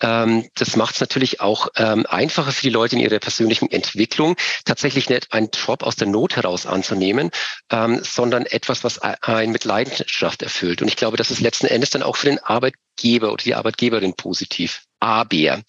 Ähm, 0.00 0.48
das 0.54 0.76
macht 0.76 0.93
es 0.94 1.00
natürlich 1.00 1.40
auch 1.40 1.68
ähm, 1.76 2.06
einfacher 2.08 2.52
für 2.52 2.62
die 2.62 2.70
Leute 2.70 2.96
in 2.96 3.02
ihrer 3.02 3.18
persönlichen 3.18 3.70
Entwicklung, 3.70 4.36
tatsächlich 4.64 5.08
nicht 5.08 5.32
einen 5.32 5.50
Job 5.52 5.82
aus 5.82 5.96
der 5.96 6.08
Not 6.08 6.36
heraus 6.36 6.66
anzunehmen, 6.66 7.30
ähm, 7.70 8.00
sondern 8.02 8.46
etwas, 8.46 8.84
was 8.84 8.98
einen 9.00 9.52
mit 9.52 9.64
Leidenschaft 9.64 10.42
erfüllt. 10.42 10.82
Und 10.82 10.88
ich 10.88 10.96
glaube, 10.96 11.16
das 11.16 11.30
ist 11.30 11.40
letzten 11.40 11.66
Endes 11.66 11.90
dann 11.90 12.02
auch 12.02 12.16
für 12.16 12.26
den 12.26 12.38
Arbeitgeber 12.38 13.32
oder 13.32 13.42
die 13.42 13.54
Arbeitgeberin 13.54 14.14
positiv. 14.14 14.82
Aber 15.04 15.62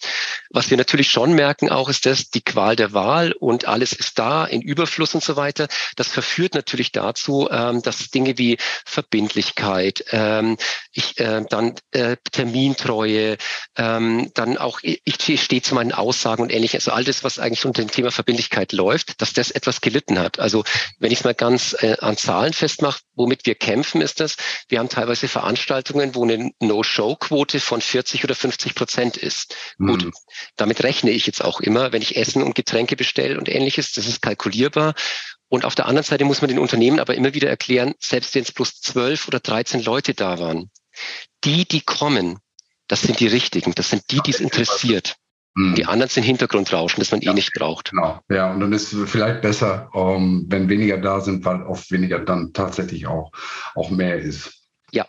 was 0.49 0.69
wir 0.69 0.77
natürlich 0.77 1.11
schon 1.11 1.33
merken 1.33 1.69
auch, 1.69 1.89
ist 1.89 2.05
dass 2.05 2.29
die 2.29 2.41
Qual 2.41 2.77
der 2.77 2.93
Wahl 2.93 3.33
und 3.33 3.67
alles 3.67 3.91
ist 3.91 4.17
da 4.17 4.45
in 4.45 4.61
Überfluss 4.61 5.13
und 5.13 5.23
so 5.23 5.35
weiter. 5.35 5.67
Das 5.97 6.07
verführt 6.07 6.55
natürlich 6.55 6.93
dazu, 6.93 7.49
ähm, 7.51 7.81
dass 7.81 8.09
Dinge 8.09 8.37
wie 8.37 8.57
Verbindlichkeit, 8.85 10.05
ähm, 10.11 10.55
ich, 10.93 11.19
äh, 11.19 11.43
dann 11.49 11.75
äh, 11.91 12.15
Termintreue, 12.31 13.37
ähm, 13.75 14.31
dann 14.33 14.57
auch 14.57 14.79
ich, 14.81 15.41
stehe 15.41 15.61
zu 15.61 15.75
meinen 15.75 15.91
Aussagen 15.91 16.43
und 16.43 16.53
ähnliches, 16.53 16.87
also 16.87 16.95
all 16.95 17.03
das, 17.03 17.25
was 17.25 17.37
eigentlich 17.37 17.65
unter 17.65 17.81
dem 17.81 17.91
Thema 17.91 18.11
Verbindlichkeit 18.11 18.71
läuft, 18.71 19.21
dass 19.21 19.33
das 19.33 19.51
etwas 19.51 19.81
gelitten 19.81 20.17
hat. 20.17 20.39
Also 20.39 20.63
wenn 20.99 21.11
ich 21.11 21.19
es 21.19 21.25
mal 21.25 21.35
ganz 21.35 21.75
äh, 21.81 21.97
an 21.99 22.15
Zahlen 22.15 22.53
festmache, 22.53 23.01
womit 23.15 23.45
wir 23.45 23.55
kämpfen, 23.55 23.99
ist 23.99 24.21
das, 24.21 24.37
wir 24.69 24.79
haben 24.79 24.87
teilweise 24.87 25.27
Veranstaltungen, 25.27 26.15
wo 26.15 26.23
eine 26.23 26.51
No-Show-Quote 26.61 27.59
von 27.59 27.81
40 27.81 28.23
oder 28.23 28.35
50 28.35 28.75
Prozent 28.75 29.17
ist. 29.25 29.55
Mhm. 29.77 29.87
Gut, 29.87 30.11
damit 30.55 30.83
rechne 30.83 31.11
ich 31.11 31.25
jetzt 31.25 31.43
auch 31.43 31.59
immer, 31.59 31.91
wenn 31.91 32.01
ich 32.01 32.15
Essen 32.15 32.43
und 32.43 32.55
Getränke 32.55 32.95
bestelle 32.95 33.37
und 33.37 33.49
ähnliches, 33.49 33.91
das 33.93 34.07
ist 34.07 34.21
kalkulierbar. 34.21 34.93
Und 35.47 35.65
auf 35.65 35.75
der 35.75 35.85
anderen 35.85 36.05
Seite 36.05 36.25
muss 36.25 36.41
man 36.41 36.49
den 36.49 36.59
Unternehmen 36.59 36.99
aber 36.99 37.15
immer 37.15 37.33
wieder 37.33 37.49
erklären, 37.49 37.93
selbst 37.99 38.33
wenn 38.35 38.43
es 38.43 38.51
plus 38.51 38.81
zwölf 38.81 39.27
oder 39.27 39.39
13 39.39 39.83
Leute 39.83 40.13
da 40.13 40.39
waren, 40.39 40.71
die, 41.43 41.67
die 41.67 41.81
kommen, 41.81 42.39
das 42.87 43.01
sind 43.01 43.19
die 43.19 43.27
richtigen, 43.27 43.73
das 43.75 43.89
sind 43.89 44.03
die, 44.11 44.21
die 44.21 44.31
es 44.31 44.39
interessiert. 44.39 45.17
Die 45.57 45.83
hm. 45.83 45.89
anderen 45.89 46.09
sind 46.09 46.23
Hintergrundrauschen, 46.23 46.99
das 46.99 47.11
man 47.11 47.21
eh 47.21 47.25
ja, 47.27 47.31
eh 47.31 47.35
nicht 47.35 47.53
braucht. 47.53 47.91
Genau, 47.91 48.19
ja, 48.29 48.51
und 48.51 48.59
dann 48.59 48.73
ist 48.73 48.91
es 48.91 49.09
vielleicht 49.09 49.41
besser, 49.41 49.89
um, 49.93 50.01
ähm, 50.01 50.45
wenn 50.49 50.67
weniger 50.67 50.97
da 50.97 51.21
sind, 51.21 51.45
weil 51.45 51.63
oft 51.63 51.91
weniger 51.91 52.19
dann 52.19 52.51
tatsächlich 52.51 53.07
auch, 53.07 53.31
auch 53.73 53.89
mehr 53.89 54.19
ist. 54.19 54.53
Ja. 54.91 55.07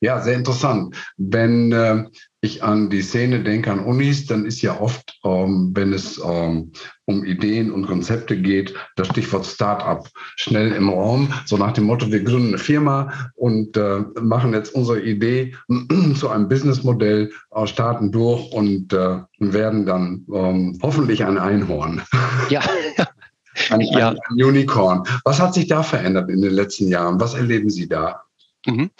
Ja, 0.00 0.22
sehr 0.22 0.34
interessant. 0.34 0.96
Wenn 1.18 1.72
äh, 1.72 2.04
ich 2.44 2.62
an 2.64 2.90
die 2.90 3.02
Szene 3.02 3.40
denke, 3.42 3.70
an 3.70 3.78
Unis, 3.78 4.26
dann 4.26 4.44
ist 4.44 4.62
ja 4.62 4.80
oft, 4.80 5.16
ähm, 5.24 5.70
wenn 5.74 5.92
es 5.92 6.20
ähm, 6.24 6.72
um 7.04 7.24
Ideen 7.24 7.70
und 7.70 7.86
Konzepte 7.86 8.36
geht, 8.36 8.74
das 8.96 9.06
Stichwort 9.08 9.46
Start-up 9.46 10.08
schnell 10.36 10.72
im 10.72 10.88
Raum, 10.88 11.32
so 11.46 11.56
nach 11.56 11.72
dem 11.72 11.84
Motto, 11.84 12.10
wir 12.10 12.24
gründen 12.24 12.48
eine 12.48 12.58
Firma 12.58 13.12
und 13.36 13.76
äh, 13.76 14.00
machen 14.20 14.52
jetzt 14.54 14.74
unsere 14.74 15.00
Idee 15.00 15.54
zu 16.16 16.28
einem 16.30 16.48
Businessmodell, 16.48 17.30
äh, 17.52 17.66
starten 17.68 18.10
durch 18.10 18.50
und 18.52 18.92
äh, 18.92 19.20
werden 19.38 19.86
dann 19.86 20.26
ähm, 20.34 20.78
hoffentlich 20.82 21.24
ein 21.24 21.38
Einhorn. 21.38 22.02
Ja. 22.48 22.60
ein, 23.70 23.80
ja. 23.82 24.08
ein 24.08 24.42
Unicorn. 24.44 25.04
Was 25.24 25.40
hat 25.40 25.54
sich 25.54 25.68
da 25.68 25.84
verändert 25.84 26.28
in 26.28 26.42
den 26.42 26.54
letzten 26.54 26.88
Jahren? 26.88 27.20
Was 27.20 27.34
erleben 27.34 27.70
Sie 27.70 27.88
da? 27.88 28.22
Mhm. 28.66 28.90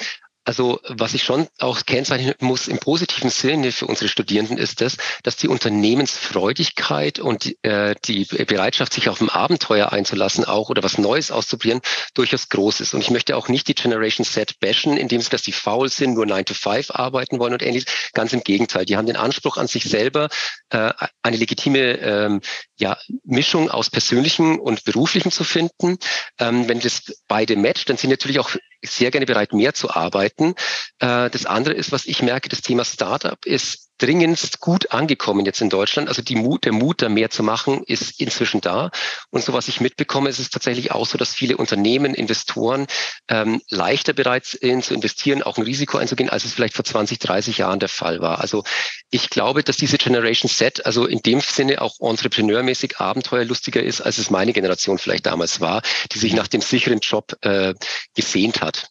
Also 0.45 0.81
was 0.89 1.15
ich 1.15 1.23
schon 1.23 1.47
auch 1.59 1.87
kennzeichnen 1.87 2.35
muss 2.41 2.67
im 2.67 2.79
positiven 2.79 3.31
Sinne 3.31 3.71
für 3.71 3.87
unsere 3.87 4.09
Studierenden 4.09 4.59
ist 4.59 4.81
das, 4.81 4.97
dass 5.23 5.37
die 5.37 5.47
Unternehmensfreudigkeit 5.47 7.21
und 7.21 7.55
äh, 7.63 7.95
die 8.05 8.25
Bereitschaft, 8.25 8.93
sich 8.93 9.09
auf 9.09 9.21
ein 9.21 9.29
Abenteuer 9.29 9.93
einzulassen 9.93 10.45
auch 10.45 10.69
oder 10.69 10.83
was 10.83 10.99
Neues 10.99 11.31
auszuprobieren, 11.31 11.81
durchaus 12.15 12.49
groß 12.49 12.81
ist. 12.81 12.93
Und 12.93 13.03
ich 13.03 13.11
möchte 13.11 13.37
auch 13.37 13.49
nicht 13.49 13.69
die 13.69 13.75
Generation 13.75 14.27
Z 14.27 14.59
bashen, 14.59 14.97
indem 14.97 15.21
sie, 15.21 15.31
dass 15.31 15.43
die 15.43 15.53
faul 15.53 15.89
sind, 15.89 16.15
nur 16.15 16.27
9 16.27 16.45
to 16.45 16.55
5 16.55 16.91
arbeiten 16.91 17.39
wollen 17.39 17.53
und 17.53 17.63
ähnliches. 17.63 18.11
Ganz 18.13 18.33
im 18.33 18.43
Gegenteil. 18.43 18.85
Die 18.85 18.97
haben 18.97 19.07
den 19.07 19.17
Anspruch 19.17 19.59
an 19.59 19.69
sich 19.69 19.85
selber, 19.85 20.29
äh, 20.71 20.93
eine 21.23 21.37
legitime 21.37 21.99
ähm, 21.99 22.41
ja, 22.79 22.99
Mischung 23.25 23.71
aus 23.71 23.91
persönlichen 23.91 24.59
und 24.59 24.85
beruflichen 24.85 25.31
zu 25.31 25.45
finden. 25.45 25.99
Ähm, 26.39 26.69
wenn 26.69 26.81
das 26.81 27.23
beide 27.29 27.57
matcht, 27.57 27.89
dann 27.89 27.97
sind 27.97 28.11
natürlich 28.11 28.41
auch 28.41 28.51
sehr 28.85 29.11
gerne 29.11 29.27
bereit, 29.27 29.53
mehr 29.53 29.75
zu 29.75 29.91
arbeiten. 29.91 30.55
Äh, 30.99 31.31
das 31.31 31.47
andere 31.47 31.75
ist, 31.75 31.93
was 31.93 32.07
ich 32.07 32.23
merke, 32.23 32.49
das 32.49 32.63
Thema 32.63 32.85
Startup 32.85 33.45
ist 33.45 33.92
dringendst 34.03 34.61
gut 34.61 34.91
angekommen 34.91 35.47
jetzt 35.47 35.61
in 35.61 35.71
Deutschland. 35.71 36.09
Also 36.09 36.23
die 36.23 36.35
Mut, 36.35 36.65
der 36.65 36.73
Mut, 36.73 37.03
da 37.03 37.09
mehr 37.09 37.31
zu 37.31 37.45
machen, 37.45 37.85
ist 37.87 38.21
inzwischen 38.21 38.61
da. 38.61 38.91
Und 39.31 39.45
so 39.45 39.53
was 39.53 39.69
ich 39.69 39.81
mitbekomme, 39.81 40.29
ist 40.29 40.41
es 40.41 40.51
tatsächlich 40.51 40.91
auch 40.91 41.07
so, 41.07 41.17
dass 41.17 41.35
viele 41.35 41.57
Unternehmen, 41.57 42.15
Investoren 42.15 42.87
ähm, 43.29 43.61
leichter 43.69 44.13
bereit 44.13 44.45
sind 44.45 44.85
zu 44.85 44.95
investieren, 44.95 45.43
auch 45.43 45.57
ein 45.57 45.63
Risiko 45.63 45.99
einzugehen, 45.99 46.31
als 46.31 46.45
es 46.45 46.53
vielleicht 46.53 46.75
vor 46.75 46.85
20, 46.85 47.21
30 47.21 47.59
Jahren 47.59 47.79
der 47.79 47.89
Fall 47.89 48.21
war. 48.21 48.41
Also 48.41 48.65
ich 49.11 49.31
glaube, 49.31 49.63
dass 49.63 49.77
diese 49.77 49.99
Generation 49.99 50.49
Set 50.49 50.85
also 50.85 51.07
in 51.07 51.21
dem 51.21 51.41
Sinne 51.41 51.81
auch 51.81 52.01
entrepreneurmäßig 52.01 52.99
abenteuerlustiger 52.99 53.83
ist, 53.83 54.01
als 54.01 54.19
es 54.19 54.31
meine 54.31 54.53
Generation 54.53 54.99
vielleicht 54.99 55.27
damals 55.27 55.61
war, 55.61 55.83
die 56.13 56.19
sich 56.19 56.33
nach 56.33 56.49
dem 56.49 56.61
sicheren 56.61 56.99
Job 56.99 57.37
äh, 57.43 57.75
gesehnt 58.15 58.63
hat. 58.63 58.89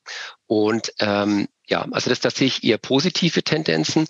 Und 0.48 0.94
ähm, 1.00 1.48
ja, 1.72 1.88
also 1.92 2.10
das, 2.10 2.20
das 2.20 2.36
sehe 2.36 2.48
ich 2.48 2.64
eher 2.64 2.78
positive 2.78 3.42
Tendenzen 3.42 4.06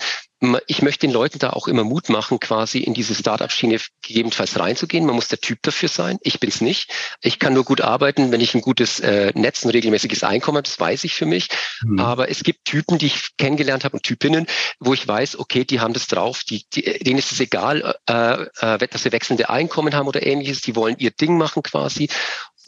ich 0.66 0.82
möchte 0.82 1.06
den 1.06 1.14
Leuten 1.14 1.38
da 1.38 1.52
auch 1.52 1.68
immer 1.68 1.84
Mut 1.84 2.10
machen, 2.10 2.40
quasi 2.40 2.80
in 2.80 2.96
diese 2.96 3.14
Startup-Schiene 3.14 3.80
gegebenenfalls 4.02 4.60
reinzugehen. 4.60 5.06
Man 5.06 5.14
muss 5.14 5.28
der 5.28 5.40
Typ 5.40 5.60
dafür 5.62 5.88
sein. 5.88 6.18
Ich 6.24 6.40
bin's 6.40 6.62
nicht. 6.62 6.90
Ich 7.22 7.38
kann 7.38 7.54
nur 7.54 7.64
gut 7.64 7.82
arbeiten, 7.82 8.32
wenn 8.32 8.42
ich 8.42 8.56
ein 8.56 8.62
gutes 8.62 9.00
äh, 9.02 9.32
Netz, 9.36 9.64
ein 9.64 9.70
regelmäßiges 9.70 10.24
Einkommen 10.24 10.58
habe. 10.58 10.68
Das 10.68 10.80
weiß 10.80 11.04
ich 11.04 11.14
für 11.14 11.28
mich. 11.28 11.50
Mhm. 11.84 12.00
Aber 12.00 12.30
es 12.30 12.42
gibt 12.42 12.66
Typen, 12.66 12.98
die 12.98 13.06
ich 13.08 13.38
kennengelernt 13.38 13.84
habe 13.84 13.98
und 13.98 14.04
Typinnen, 14.04 14.48
wo 14.80 14.96
ich 14.96 15.08
weiß, 15.08 15.38
okay, 15.38 15.64
die 15.64 15.80
haben 15.80 15.94
das 15.94 16.08
drauf. 16.08 16.42
Die, 16.50 16.66
die, 16.74 16.82
denen 16.82 17.20
ist 17.20 17.32
es 17.32 17.40
egal, 17.40 17.96
äh, 18.10 18.46
äh, 18.62 18.88
dass 18.88 19.04
sie 19.04 19.12
wechselnde 19.12 19.52
Einkommen 19.52 19.94
haben 19.94 20.08
oder 20.08 20.26
ähnliches. 20.26 20.62
Die 20.62 20.76
wollen 20.76 20.96
ihr 20.98 21.12
Ding 21.12 21.38
machen 21.38 21.62
quasi. 21.62 22.10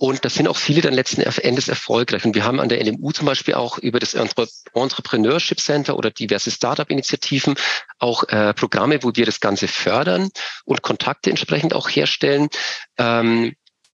Und 0.04 0.26
das 0.26 0.34
sind 0.34 0.50
auch 0.50 0.58
viele 0.58 0.82
dann 0.82 0.94
letzten 0.94 1.22
Endes 1.22 1.70
erfolgreich. 1.70 2.26
Und 2.26 2.36
wir 2.36 2.44
haben 2.44 2.60
an 2.60 2.68
der 2.68 2.84
LMU 2.84 3.14
zum 3.14 3.26
Beispiel 3.26 3.54
auch 3.54 3.78
über 3.78 4.02
das 4.02 4.14
Entrepreneurship 4.14 5.62
Center 5.62 5.98
oder 5.98 6.12
diverse 6.12 6.52
Startup-Initiativen 6.52 7.56
auch 8.00 8.28
äh, 8.28 8.54
Programme, 8.54 9.02
wo 9.02 9.14
wir 9.16 9.26
das 9.26 9.40
Ganze 9.40 9.70
fördern 9.70 10.30
und 10.66 10.82
Kontakte 10.82 11.30
entsprechend 11.30 11.74
auch 11.74 11.88
herstellen. 11.88 12.50
Ähm, 12.98 13.54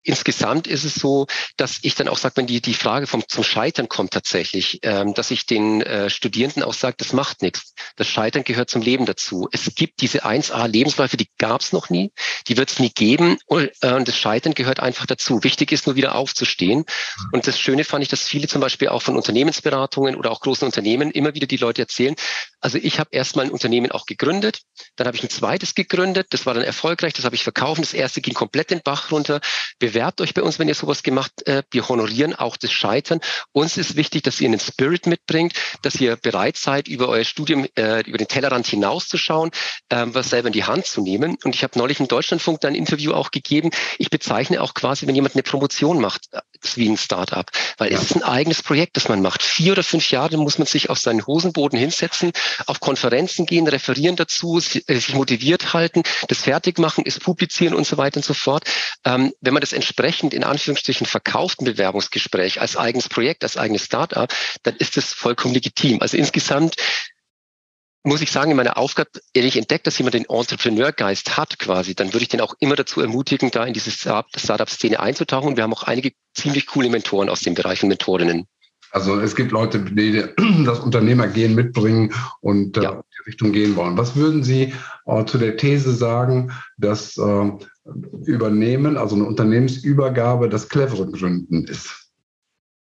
insgesamt 0.09 0.67
ist 0.67 0.85
es 0.85 0.95
so, 0.95 1.27
dass 1.57 1.79
ich 1.83 1.95
dann 1.95 2.09
auch 2.09 2.19
sage, 2.19 2.39
wenn 2.39 2.47
die, 2.47 2.61
die 2.61 2.75
Frage 2.75 3.07
vom, 3.07 3.23
zum 3.29 3.45
Scheitern 3.45 3.89
kommt 3.89 4.13
tatsächlich, 4.13 4.81
ähm, 4.83 5.15
dass 5.15 5.31
ich 5.31 5.47
den 5.47 5.83
äh, 5.83 6.11
Studierenden 6.11 6.63
auch 6.63 6.75
sage, 6.75 6.97
das 6.99 7.13
macht 7.13 7.43
nichts. 7.43 7.75
Das 7.97 8.09
Scheitern 8.09 8.45
gehört 8.45 8.71
zum 8.71 8.83
Leben 8.83 9.07
dazu. 9.07 9.49
Es 9.53 9.75
gibt 9.75 10.01
diese 10.01 10.25
1A-Lebensläufe, 10.25 11.17
die 11.17 11.29
gab 11.39 11.61
es 11.61 11.73
noch 11.73 11.91
nie, 11.91 12.11
die 12.49 12.57
wird 12.57 12.71
es 12.71 12.79
nie 12.79 12.91
geben 12.91 13.39
und 13.47 13.71
äh, 13.83 14.03
das 14.03 14.17
Scheitern 14.17 14.55
gehört 14.55 14.81
einfach 14.81 15.07
dazu. 15.07 15.45
Wichtig 15.45 15.73
ist 15.73 15.87
nur 15.87 15.97
wieder 15.97 16.15
aufzustehen. 16.15 16.85
Und 17.33 17.47
das 17.47 17.61
Schöne 17.61 17.85
fand 17.85 18.03
ich, 18.03 18.09
dass 18.09 18.23
viele 18.23 18.49
zum 18.49 18.61
Beispiel 18.61 18.89
auch 18.89 19.03
von 19.03 19.17
Unternehmensberatungen 19.17 20.17
oder 20.17 20.31
auch 20.31 20.41
großen 20.41 20.65
Unternehmen 20.65 21.11
immer 21.11 21.35
wieder 21.35 21.47
die 21.47 21.57
Leute 21.57 21.83
erzählen, 21.83 22.17
also 22.61 22.79
ich 22.79 22.99
habe 22.99 23.11
erstmal 23.13 23.47
ein 23.47 23.53
Unternehmen 23.53 23.93
auch 23.93 24.07
gegründet, 24.07 24.63
dann 24.97 25.07
habe 25.07 25.17
ich 25.17 25.23
ein 25.23 25.31
zweites 25.31 25.75
gegründet, 25.75 26.29
das 26.31 26.45
war 26.45 26.55
dann 26.55 26.65
erfolgreich, 26.65 27.13
das 27.13 27.25
habe 27.25 27.37
ich 27.37 27.45
verkauft, 27.45 27.81
das 27.81 27.95
erste 27.95 28.21
ging 28.21 28.35
komplett 28.35 28.71
den 28.71 28.81
Bach 28.83 29.13
runter. 29.13 29.41
Bewerbt 29.99 30.21
euch 30.21 30.33
bei 30.33 30.45
uns, 30.45 30.61
wenn 30.61 30.69
ihr 30.69 30.77
sowas 30.77 31.03
gemacht, 31.03 31.45
äh, 31.49 31.65
wir 31.73 31.89
honorieren 31.89 32.33
auch 32.33 32.57
das 32.57 32.71
Scheitern. 32.71 33.19
Uns 33.51 33.77
ist 33.77 33.97
wichtig, 33.97 34.23
dass 34.23 34.41
ihr 34.41 34.47
einen 34.47 34.61
Spirit 34.61 35.09
mitbringt, 35.09 35.55
dass 35.83 35.97
ihr 35.97 36.15
bereit 36.15 36.57
seid, 36.57 36.87
über 36.87 37.09
euer 37.09 37.25
Studium, 37.25 37.67
äh, 37.77 38.03
über 38.09 38.17
den 38.17 38.29
Tellerrand 38.29 38.69
hinauszuschauen, 38.69 39.51
äh, 39.89 40.05
was 40.07 40.31
selber 40.31 40.47
in 40.47 40.53
die 40.53 40.63
Hand 40.63 40.87
zu 40.87 41.01
nehmen. 41.01 41.37
Und 41.43 41.57
ich 41.57 41.65
habe 41.65 41.77
neulich 41.77 41.99
im 41.99 42.07
Deutschlandfunk 42.07 42.61
da 42.61 42.69
ein 42.69 42.77
Interview 42.77 43.13
auch 43.13 43.33
gegeben. 43.33 43.71
Ich 43.99 44.09
bezeichne 44.09 44.63
auch 44.63 44.75
quasi, 44.75 45.09
wenn 45.09 45.17
jemand 45.17 45.35
eine 45.35 45.43
Promotion 45.43 46.01
macht, 46.01 46.29
das 46.31 46.43
ist 46.71 46.77
wie 46.77 46.89
ein 46.89 46.97
Startup, 46.97 47.51
weil 47.77 47.91
ja. 47.91 47.99
es 47.99 48.05
ist 48.05 48.15
ein 48.15 48.23
eigenes 48.23 48.63
Projekt, 48.63 48.97
das 48.97 49.09
man 49.09 49.21
macht. 49.21 49.43
Vier 49.43 49.73
oder 49.73 49.83
fünf 49.83 50.09
Jahre 50.13 50.37
muss 50.37 50.59
man 50.59 50.69
sich 50.69 50.91
auf 50.91 50.99
seinen 50.99 51.27
Hosenboden 51.27 51.77
hinsetzen 51.77 52.31
auf 52.67 52.79
Konferenzen 52.79 53.47
gehen, 53.47 53.67
referieren 53.67 54.15
dazu, 54.15 54.59
äh, 54.59 54.95
sich 54.95 55.15
motiviert 55.15 55.75
halten, 55.75 56.05
das 56.29 56.39
Fertigmachen 56.39 57.05
ist 57.05 57.21
publizieren 57.21 57.75
und 57.75 57.85
so 57.85 57.97
weiter 57.97 58.19
und 58.19 58.25
so 58.25 58.35
fort. 58.35 58.63
Ähm, 59.05 59.33
wenn 59.41 59.55
man 59.55 59.61
das 59.61 59.73
entsprechend 59.89 60.35
in 60.35 60.45
Anführungsstrichen 60.45 61.07
verkauft, 61.07 61.61
ein 61.61 61.65
Bewerbungsgespräch 61.65 62.61
als 62.61 62.77
eigenes 62.77 63.09
Projekt, 63.09 63.43
als 63.43 63.57
eigenes 63.57 63.85
Startup, 63.85 64.31
dann 64.63 64.77
ist 64.77 64.99
das 64.99 65.15
vollkommen 65.15 65.55
legitim. 65.55 66.03
Also 66.03 66.17
insgesamt 66.19 66.77
muss 68.05 68.21
ich 68.21 68.31
sagen, 68.31 68.51
in 68.51 68.57
meiner 68.57 68.77
Aufgabe, 68.77 69.11
ehrlich 69.33 69.57
entdeckt, 69.57 69.87
dass 69.87 69.99
jemand 69.99 70.15
den 70.15 70.27
Entrepreneurgeist 70.29 71.37
hat 71.37 71.59
quasi, 71.59 71.95
dann 71.95 72.13
würde 72.13 72.23
ich 72.23 72.29
den 72.29 72.41
auch 72.41 72.55
immer 72.61 72.77
dazu 72.77 73.01
ermutigen, 73.01 73.51
da 73.51 73.65
in 73.65 73.73
diese 73.73 73.91
Startup-Szene 73.91 75.01
einzutauchen. 75.01 75.49
Und 75.49 75.57
wir 75.57 75.65
haben 75.65 75.75
auch 75.75 75.83
einige 75.83 76.13
ziemlich 76.35 76.67
coole 76.67 76.91
Mentoren 76.91 77.29
aus 77.29 77.41
dem 77.41 77.55
Bereich 77.55 77.83
und 77.83 77.89
Mentorinnen. 77.89 78.47
Also 78.91 79.21
es 79.21 79.37
gibt 79.37 79.53
Leute, 79.53 79.81
die 79.81 80.25
das 80.65 80.81
Unternehmergehen 80.81 81.55
mitbringen 81.55 82.15
und 82.41 82.77
äh, 82.77 82.83
ja. 82.83 82.93
äh, 82.93 83.03
die 83.19 83.31
Richtung 83.31 83.53
gehen 83.53 83.77
wollen. 83.77 83.99
Was 83.99 84.17
würden 84.17 84.43
Sie 84.43 84.75
äh, 85.07 85.25
zu 85.25 85.39
der 85.39 85.57
These 85.57 85.93
sagen, 85.93 86.53
dass 86.79 87.17
äh, 87.17 87.51
Übernehmen, 88.25 88.97
also 88.97 89.17
eine 89.17 89.25
Unternehmensübergabe, 89.25 90.49
das 90.49 90.69
clevere 90.69 91.11
Gründen 91.11 91.65
ist? 91.65 92.08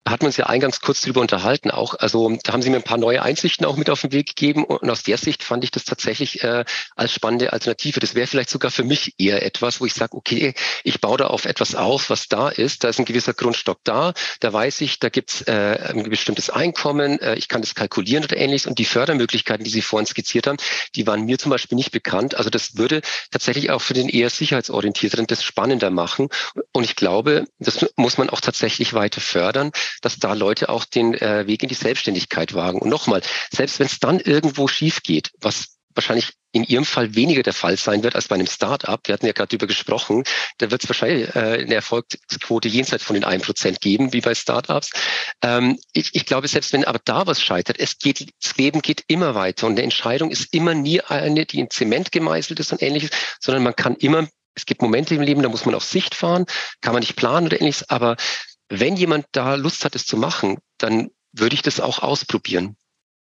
Hatten 0.08 0.22
wir 0.22 0.27
uns 0.27 0.38
ja 0.38 0.48
eingangs 0.48 0.81
kurz 0.81 1.01
drüber 1.01 1.22
unterhalten 1.22 1.70
auch. 1.70 1.93
Also 2.00 2.36
da 2.43 2.53
haben 2.53 2.62
Sie 2.62 2.70
mir 2.70 2.77
ein 2.77 2.84
paar 2.84 2.98
neue 2.98 3.22
Einsichten 3.22 3.65
auch 3.65 3.77
mit 3.77 3.89
auf 3.89 4.01
den 4.01 4.12
Weg 4.12 4.27
gegeben 4.27 4.63
und 4.63 4.89
aus 4.89 5.03
der 5.03 5.17
Sicht 5.17 5.43
fand 5.43 5.63
ich 5.63 5.70
das 5.70 5.86
tatsächlich 5.86 6.43
äh, 6.43 6.65
als 6.96 7.13
spannende 7.13 7.53
Alternative. 7.53 8.00
Das 8.00 8.15
wäre 8.15 8.25
vielleicht 8.25 8.50
sogar 8.50 8.72
für 8.72 8.84
mich 8.84 9.13
eher 9.20 9.46
etwas, 9.46 9.79
wo 9.79 9.86
ich 9.86 9.93
sage, 9.93 10.17
okay, 10.17 10.55
ich 10.84 11.01
baue 11.01 11.17
da 11.17 11.27
auf 11.27 11.46
etwas 11.46 11.75
auf, 11.75 12.10
was 12.10 12.27
da 12.27 12.50
ist. 12.50 12.84
Da 12.84 12.89
ist 12.89 13.00
ein 13.00 13.05
gewisser 13.05 13.34
Grundstock 13.34 13.79
da. 13.84 14.13
Da 14.39 14.51
weiß 14.51 14.81
ich, 14.81 15.00
da 15.00 15.10
gibt's 15.10 15.41
äh, 15.43 15.93
ein 15.93 16.03
bestimmtes 16.10 16.50
Einkommen. 16.50 17.20
Äh, 17.20 17.36
ich 17.36 17.48
kann 17.48 17.62
das 17.62 17.75
kalkulieren 17.75 18.24
oder 18.24 18.38
ähnliches. 18.38 18.65
Und 18.65 18.79
die 18.79 18.86
Fördermöglichkeiten, 18.86 19.63
die 19.63 19.72
Sie 19.72 19.84
vorhin 19.84 20.08
skizziert 20.08 20.48
haben, 20.48 20.58
die 20.96 21.05
waren 21.05 21.25
mir 21.25 21.38
zum 21.38 21.51
Beispiel 21.51 21.75
nicht 21.75 21.91
bekannt. 21.91 22.36
Also 22.36 22.50
das 22.50 22.75
würde 22.75 23.01
tatsächlich 23.29 23.70
auch 23.70 23.81
für 23.81 23.93
den 23.93 24.10
eher 24.10 24.31
sicherheitsorientierteren 24.31 25.27
das 25.27 25.43
spannender 25.43 25.91
machen. 25.91 26.29
Und 26.72 26.86
ich 26.86 26.96
glaube, 26.96 27.46
das 27.60 27.86
muss 27.98 28.17
man 28.17 28.31
auch 28.31 28.41
tatsächlich 28.41 28.93
weiter 28.93 29.22
fördern 29.22 29.72
dass 30.02 30.18
da 30.18 30.34
Leute 30.34 30.70
auch 30.70 30.86
den 30.86 31.14
äh, 31.14 31.48
Weg 31.48 31.64
in 31.64 31.70
die 31.70 31.76
Selbstständigkeit 31.76 32.54
wagen. 32.54 32.80
Und 32.80 32.90
nochmal, 32.90 33.22
selbst 33.52 33.80
wenn 33.80 33.88
es 33.88 34.00
dann 34.00 34.20
irgendwo 34.20 34.68
schief 34.68 35.04
geht, 35.04 35.32
was 35.40 35.78
wahrscheinlich 35.96 36.34
in 36.54 36.64
Ihrem 36.64 36.86
Fall 36.86 37.16
weniger 37.16 37.44
der 37.44 37.54
Fall 37.54 37.78
sein 37.78 38.04
wird 38.04 38.16
als 38.16 38.28
bei 38.28 38.36
einem 38.36 38.48
Start-up. 38.48 39.08
Wir 39.08 39.14
hatten 39.14 39.26
ja 39.26 39.32
gerade 39.32 39.50
darüber 39.50 39.68
gesprochen. 39.68 40.24
Da 40.58 40.70
wird 40.70 40.84
es 40.84 40.90
wahrscheinlich 40.90 41.34
äh, 41.36 41.64
eine 41.64 41.76
Erfolgsquote 41.76 42.68
jenseits 42.68 43.04
von 43.04 43.14
den 43.14 43.24
1% 43.24 43.80
geben, 43.80 44.14
wie 44.14 44.22
bei 44.22 44.36
Start-ups. 44.36 44.92
Ähm, 45.42 45.80
ich, 45.94 46.10
ich 46.14 46.26
glaube, 46.26 46.48
selbst 46.48 46.74
wenn 46.74 46.84
aber 46.84 47.00
da 47.04 47.26
was 47.28 47.42
scheitert, 47.42 47.80
es 47.80 47.98
geht, 47.98 48.28
das 48.44 48.58
Leben 48.58 48.82
geht 48.82 49.04
immer 49.08 49.36
weiter 49.36 49.68
und 49.68 49.74
eine 49.74 49.84
Entscheidung 49.84 50.30
ist 50.32 50.54
immer 50.54 50.74
nie 50.74 51.02
eine, 51.02 51.46
die 51.46 51.60
in 51.60 51.70
Zement 51.70 52.12
gemeißelt 52.12 52.60
ist 52.60 52.72
und 52.72 52.82
ähnliches, 52.82 53.12
sondern 53.40 53.64
man 53.64 53.76
kann 53.76 53.96
immer 53.96 54.28
es 54.54 54.66
gibt 54.66 54.82
Momente 54.82 55.16
im 55.16 55.22
Leben, 55.22 55.42
da 55.42 55.48
muss 55.48 55.66
man 55.66 55.76
auf 55.76 55.86
Sicht 55.86 56.14
fahren, 56.14 56.46
kann 56.82 56.92
man 56.92 57.00
nicht 57.00 57.16
planen 57.16 57.48
oder 57.48 57.62
ähnliches, 57.62 57.90
aber 57.90 58.18
wenn 58.72 58.96
jemand 58.96 59.25
da 59.34 59.56
Lust 59.56 59.84
hat, 59.84 59.96
es 59.96 60.06
zu 60.06 60.16
machen, 60.16 60.58
dann 60.78 61.12
würde 61.34 61.54
ich 61.56 61.62
das 61.62 61.82
auch 61.82 62.00
ausprobieren. 62.00 62.78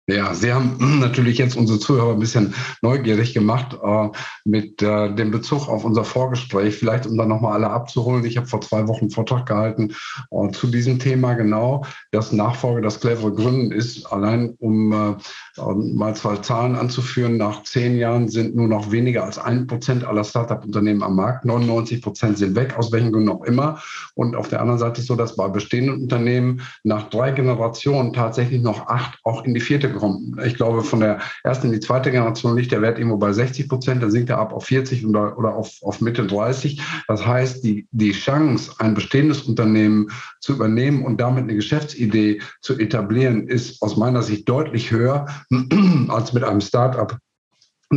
Ja, 0.07 0.33
Sie 0.33 0.51
haben 0.51 0.75
natürlich 0.99 1.37
jetzt 1.37 1.55
unsere 1.55 1.79
Zuhörer 1.79 2.11
ein 2.11 2.19
bisschen 2.19 2.53
neugierig 2.81 3.33
gemacht 3.33 3.77
äh, 3.81 4.09
mit 4.43 4.81
äh, 4.81 5.15
dem 5.15 5.31
Bezug 5.31 5.69
auf 5.69 5.85
unser 5.85 6.03
Vorgespräch. 6.03 6.75
Vielleicht, 6.75 7.05
um 7.05 7.17
dann 7.17 7.29
nochmal 7.29 7.53
alle 7.53 7.69
abzuholen. 7.69 8.25
Ich 8.25 8.35
habe 8.35 8.47
vor 8.47 8.59
zwei 8.59 8.85
Wochen 8.89 9.05
einen 9.05 9.11
Vortrag 9.11 9.45
gehalten 9.45 9.95
äh, 10.31 10.51
zu 10.51 10.67
diesem 10.67 10.99
Thema 10.99 11.35
genau. 11.35 11.85
Das 12.11 12.33
Nachfolge, 12.33 12.81
das 12.81 12.99
clevere 12.99 13.33
Gründen 13.33 13.71
ist, 13.71 14.05
allein 14.07 14.55
um 14.59 14.91
äh, 14.91 15.15
ähm, 15.57 15.95
mal 15.95 16.15
zwei 16.15 16.35
Zahlen 16.37 16.75
anzuführen, 16.75 17.37
nach 17.37 17.63
zehn 17.63 17.97
Jahren 17.97 18.27
sind 18.27 18.55
nur 18.57 18.67
noch 18.67 18.91
weniger 18.91 19.23
als 19.23 19.37
ein 19.37 19.67
Prozent 19.67 20.03
aller 20.03 20.25
Startup-Unternehmen 20.25 21.03
am 21.03 21.15
Markt. 21.15 21.45
99 21.45 22.01
Prozent 22.01 22.37
sind 22.39 22.57
weg, 22.57 22.77
aus 22.77 22.91
welchen 22.91 23.13
Gründen 23.13 23.29
auch 23.29 23.43
immer. 23.43 23.81
Und 24.15 24.35
auf 24.35 24.49
der 24.49 24.59
anderen 24.59 24.79
Seite 24.79 24.99
ist 24.99 25.07
so, 25.07 25.15
dass 25.15 25.37
bei 25.37 25.47
bestehenden 25.47 26.01
Unternehmen 26.01 26.61
nach 26.83 27.09
drei 27.09 27.31
Generationen 27.31 28.11
tatsächlich 28.11 28.61
noch 28.61 28.87
acht 28.87 29.17
auch 29.23 29.45
in 29.45 29.53
die 29.53 29.61
vierte 29.61 29.92
kommen. 29.93 30.39
Ich 30.45 30.55
glaube, 30.55 30.83
von 30.83 30.99
der 30.99 31.19
ersten 31.43 31.67
in 31.67 31.73
die 31.73 31.79
zweite 31.79 32.11
Generation 32.11 32.57
liegt 32.57 32.71
der 32.71 32.81
Wert 32.81 32.97
irgendwo 32.97 33.17
bei 33.17 33.31
60 33.31 33.69
Prozent, 33.69 34.03
dann 34.03 34.11
sinkt 34.11 34.29
er 34.29 34.39
ab 34.39 34.53
auf 34.53 34.65
40 34.65 35.05
oder, 35.05 35.37
oder 35.37 35.55
auf, 35.55 35.71
auf 35.81 36.01
Mitte 36.01 36.25
30. 36.25 36.81
Das 37.07 37.25
heißt, 37.25 37.63
die, 37.63 37.87
die 37.91 38.11
Chance, 38.11 38.73
ein 38.79 38.93
bestehendes 38.93 39.43
Unternehmen 39.43 40.09
zu 40.39 40.53
übernehmen 40.53 41.05
und 41.05 41.19
damit 41.19 41.43
eine 41.43 41.55
Geschäftsidee 41.55 42.41
zu 42.61 42.77
etablieren, 42.77 43.47
ist 43.47 43.81
aus 43.81 43.97
meiner 43.97 44.21
Sicht 44.21 44.49
deutlich 44.49 44.91
höher 44.91 45.25
als 46.09 46.33
mit 46.33 46.43
einem 46.43 46.61
Start-up 46.61 47.17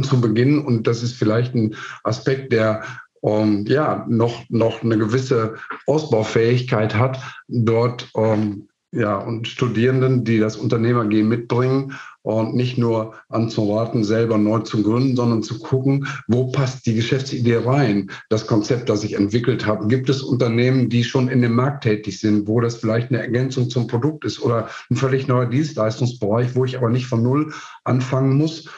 zu 0.02 0.20
beginnen. 0.20 0.64
Und 0.64 0.86
das 0.86 1.02
ist 1.02 1.14
vielleicht 1.14 1.54
ein 1.54 1.74
Aspekt, 2.04 2.52
der 2.52 2.82
um, 3.20 3.42
ähm, 3.42 3.66
ja, 3.66 4.04
noch, 4.08 4.44
noch 4.50 4.82
eine 4.82 4.98
gewisse 4.98 5.56
Ausbaufähigkeit 5.86 6.94
hat, 6.94 7.20
dort 7.48 8.08
um, 8.12 8.68
ja, 8.96 9.18
und 9.18 9.46
Studierenden, 9.46 10.24
die 10.24 10.38
das 10.38 10.56
Unternehmergehen 10.56 11.28
mitbringen 11.28 11.94
und 12.22 12.54
nicht 12.54 12.78
nur 12.78 13.14
anzuraten, 13.28 14.02
selber 14.02 14.38
neu 14.38 14.60
zu 14.60 14.82
gründen, 14.82 15.14
sondern 15.14 15.42
zu 15.42 15.58
gucken, 15.58 16.06
wo 16.26 16.50
passt 16.50 16.86
die 16.86 16.94
Geschäftsidee 16.94 17.58
rein, 17.58 18.10
das 18.30 18.46
Konzept, 18.46 18.88
das 18.88 19.04
ich 19.04 19.14
entwickelt 19.14 19.66
habe. 19.66 19.86
Gibt 19.86 20.08
es 20.08 20.22
Unternehmen, 20.22 20.88
die 20.88 21.04
schon 21.04 21.28
in 21.28 21.42
dem 21.42 21.54
Markt 21.54 21.84
tätig 21.84 22.18
sind, 22.18 22.48
wo 22.48 22.60
das 22.60 22.76
vielleicht 22.76 23.10
eine 23.10 23.20
Ergänzung 23.20 23.68
zum 23.70 23.86
Produkt 23.86 24.24
ist 24.24 24.40
oder 24.40 24.68
ein 24.90 24.96
völlig 24.96 25.28
neuer 25.28 25.46
Dienstleistungsbereich, 25.46 26.56
wo 26.56 26.64
ich 26.64 26.76
aber 26.76 26.88
nicht 26.88 27.06
von 27.06 27.22
Null 27.22 27.52
anfangen 27.84 28.36
muss 28.36 28.68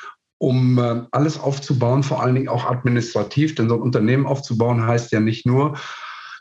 um 0.41 0.79
äh, 0.79 1.03
alles 1.11 1.41
aufzubauen, 1.41 2.05
vor 2.05 2.23
allen 2.23 2.37
Dingen 2.37 2.49
auch 2.49 2.65
administrativ. 2.65 3.57
Denn 3.57 3.69
so 3.69 3.75
ein 3.75 3.83
Unternehmen 3.83 4.25
aufzubauen 4.25 4.87
heißt 4.87 5.11
ja 5.11 5.19
nicht 5.19 5.47
nur, 5.47 5.77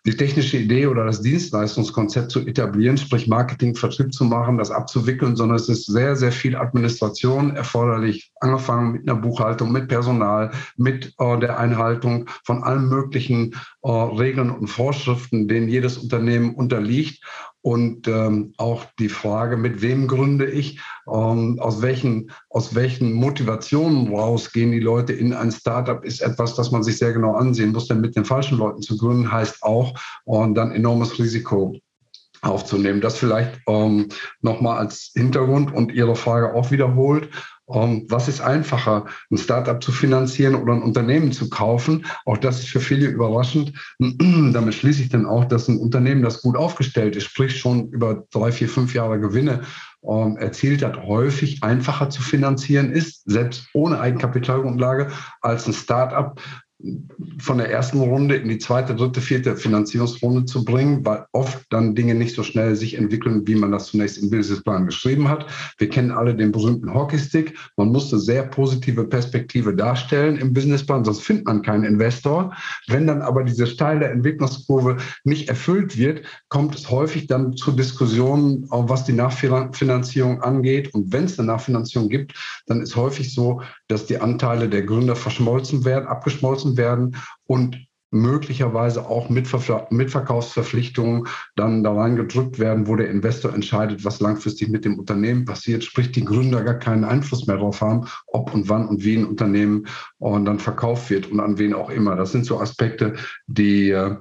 die 0.07 0.15
technische 0.15 0.57
Idee 0.57 0.87
oder 0.87 1.03
das 1.03 1.21
Dienstleistungskonzept 1.21 2.31
zu 2.31 2.39
etablieren, 2.47 2.97
sprich 2.97 3.27
Marketing, 3.27 3.75
Vertrieb 3.75 4.13
zu 4.13 4.23
machen, 4.23 4.57
das 4.57 4.71
abzuwickeln, 4.71 5.35
sondern 5.35 5.57
es 5.57 5.67
ist 5.67 5.85
sehr, 5.85 6.15
sehr 6.15 6.31
viel 6.31 6.55
Administration 6.55 7.53
erforderlich, 7.57 8.31
angefangen 8.39 8.93
mit 8.93 9.09
einer 9.09 9.19
Buchhaltung, 9.19 9.73
mit 9.73 9.89
Personal, 9.89 10.51
mit 10.77 11.13
äh, 11.19 11.39
der 11.39 11.59
Einhaltung 11.59 12.29
von 12.45 12.63
allen 12.63 12.87
möglichen 12.87 13.53
äh, 13.81 13.91
Regeln 13.91 14.49
und 14.49 14.67
Vorschriften, 14.67 15.49
denen 15.49 15.67
jedes 15.67 15.97
Unternehmen 15.97 16.55
unterliegt 16.55 17.21
und 17.67 18.07
ähm, 18.07 18.53
auch 18.55 18.85
die 18.97 19.09
Frage, 19.09 19.57
mit 19.57 19.81
wem 19.81 20.07
gründe 20.07 20.49
ich, 20.49 20.79
ähm, 21.05 21.59
aus, 21.59 21.81
welchen, 21.81 22.31
aus 22.49 22.75
welchen 22.75 23.11
Motivationen 23.11 24.07
rausgehen 24.07 24.71
die 24.71 24.79
Leute 24.79 25.11
in 25.11 25.33
ein 25.33 25.51
Startup, 25.51 26.01
ist 26.05 26.21
etwas, 26.21 26.55
das 26.55 26.71
man 26.71 26.83
sich 26.83 26.97
sehr 26.97 27.11
genau 27.11 27.33
ansehen 27.33 27.73
muss. 27.73 27.89
Denn 27.89 27.99
mit 27.99 28.15
den 28.15 28.23
falschen 28.23 28.57
Leuten 28.57 28.81
zu 28.81 28.95
gründen, 28.95 29.29
heißt 29.29 29.63
auch 29.63 29.93
und 30.23 30.55
dann 30.55 30.71
enormes 30.71 31.19
Risiko 31.19 31.75
aufzunehmen. 32.41 33.01
Das 33.01 33.17
vielleicht 33.17 33.59
ähm, 33.67 34.09
nochmal 34.41 34.77
als 34.79 35.11
Hintergrund 35.13 35.73
und 35.73 35.91
Ihre 35.91 36.15
Frage 36.15 36.53
auch 36.53 36.71
wiederholt. 36.71 37.29
Ähm, 37.69 38.05
was 38.07 38.27
ist 38.27 38.39
einfacher, 38.41 39.05
ein 39.29 39.37
Startup 39.37 39.83
zu 39.83 39.91
finanzieren 39.91 40.55
oder 40.55 40.73
ein 40.73 40.81
Unternehmen 40.81 41.31
zu 41.31 41.49
kaufen? 41.49 42.05
Auch 42.25 42.37
das 42.37 42.59
ist 42.59 42.69
für 42.69 42.79
viele 42.79 43.07
überraschend. 43.07 43.73
Damit 43.99 44.75
schließe 44.75 45.01
ich 45.01 45.09
dann 45.09 45.25
auch, 45.25 45.45
dass 45.45 45.67
ein 45.67 45.77
Unternehmen, 45.77 46.21
das 46.21 46.41
gut 46.41 46.55
aufgestellt 46.55 47.15
ist, 47.15 47.25
sprich 47.25 47.59
schon 47.59 47.89
über 47.89 48.23
drei, 48.31 48.51
vier, 48.51 48.69
fünf 48.69 48.93
Jahre 48.93 49.19
Gewinne 49.19 49.63
ähm, 50.07 50.37
erzielt 50.37 50.83
hat, 50.83 50.97
häufig 51.03 51.63
einfacher 51.63 52.09
zu 52.09 52.21
finanzieren 52.21 52.91
ist, 52.91 53.23
selbst 53.25 53.67
ohne 53.73 53.99
Eigenkapitalgrundlage, 53.99 55.11
als 55.41 55.67
ein 55.67 55.73
Startup, 55.73 56.39
von 57.39 57.57
der 57.57 57.71
ersten 57.71 57.99
Runde 57.99 58.35
in 58.35 58.49
die 58.49 58.59
zweite, 58.59 58.95
dritte, 58.95 59.19
vierte 59.19 59.55
Finanzierungsrunde 59.55 60.45
zu 60.45 60.63
bringen, 60.63 61.03
weil 61.03 61.25
oft 61.31 61.65
dann 61.71 61.95
Dinge 61.95 62.13
nicht 62.13 62.35
so 62.35 62.43
schnell 62.43 62.75
sich 62.75 62.93
entwickeln, 62.93 63.47
wie 63.47 63.55
man 63.55 63.71
das 63.71 63.87
zunächst 63.87 64.19
im 64.19 64.29
Businessplan 64.29 64.85
geschrieben 64.85 65.27
hat. 65.27 65.47
Wir 65.79 65.89
kennen 65.89 66.11
alle 66.11 66.35
den 66.35 66.51
berühmten 66.51 66.93
Hockeystick. 66.93 67.57
Man 67.77 67.91
muss 67.91 68.13
eine 68.13 68.21
sehr 68.21 68.43
positive 68.43 69.05
Perspektive 69.05 69.75
darstellen 69.75 70.37
im 70.37 70.53
Businessplan, 70.53 71.03
sonst 71.03 71.21
findet 71.21 71.47
man 71.47 71.63
keinen 71.63 71.83
Investor. 71.83 72.55
Wenn 72.87 73.07
dann 73.07 73.23
aber 73.23 73.43
diese 73.43 73.65
steile 73.65 74.05
Entwicklungskurve 74.05 74.97
nicht 75.23 75.49
erfüllt 75.49 75.97
wird, 75.97 76.25
kommt 76.49 76.75
es 76.75 76.91
häufig 76.91 77.25
dann 77.25 77.57
zu 77.57 77.71
Diskussionen, 77.71 78.67
was 78.69 79.03
die 79.03 79.13
Nachfinanzierung 79.13 80.43
angeht. 80.43 80.93
Und 80.93 81.11
wenn 81.11 81.23
es 81.23 81.39
eine 81.39 81.47
Nachfinanzierung 81.47 82.09
gibt, 82.09 82.33
dann 82.67 82.81
ist 82.81 82.95
häufig 82.95 83.33
so, 83.33 83.61
dass 83.87 84.05
die 84.05 84.19
Anteile 84.19 84.69
der 84.69 84.83
Gründer 84.83 85.15
verschmolzen 85.15 85.83
werden, 85.83 86.07
abgeschmolzen 86.07 86.66
werden 86.75 87.15
und 87.45 87.87
möglicherweise 88.11 89.05
auch 89.05 89.29
mit 89.29 89.47
Mitverkaufsverpflichtungen 89.91 91.27
dann 91.55 91.83
da 91.83 91.93
reingedrückt 91.93 92.57
werden, 92.57 92.87
wo 92.87 92.95
der 92.95 93.09
Investor 93.09 93.53
entscheidet, 93.53 94.05
was 94.05 94.21
langfristig 94.21 94.69
mit 94.69 94.85
dem 94.85 94.97
Unternehmen 94.97 95.45
passiert, 95.45 95.83
sprich 95.83 96.11
die 96.11 96.23
Gründer 96.23 96.63
gar 96.63 96.79
keinen 96.79 97.03
Einfluss 97.03 97.47
mehr 97.47 97.57
darauf 97.57 97.81
haben, 97.81 98.07
ob 98.27 98.53
und 98.53 98.69
wann 98.69 98.87
und 98.87 99.03
wie 99.03 99.17
ein 99.17 99.25
Unternehmen 99.25 99.87
und 100.19 100.45
dann 100.45 100.59
verkauft 100.59 101.09
wird 101.09 101.31
und 101.31 101.39
an 101.39 101.57
wen 101.57 101.73
auch 101.73 101.89
immer. 101.89 102.15
Das 102.15 102.31
sind 102.31 102.45
so 102.45 102.59
Aspekte, 102.59 103.15
die 103.47 103.89
äh, 103.89 104.15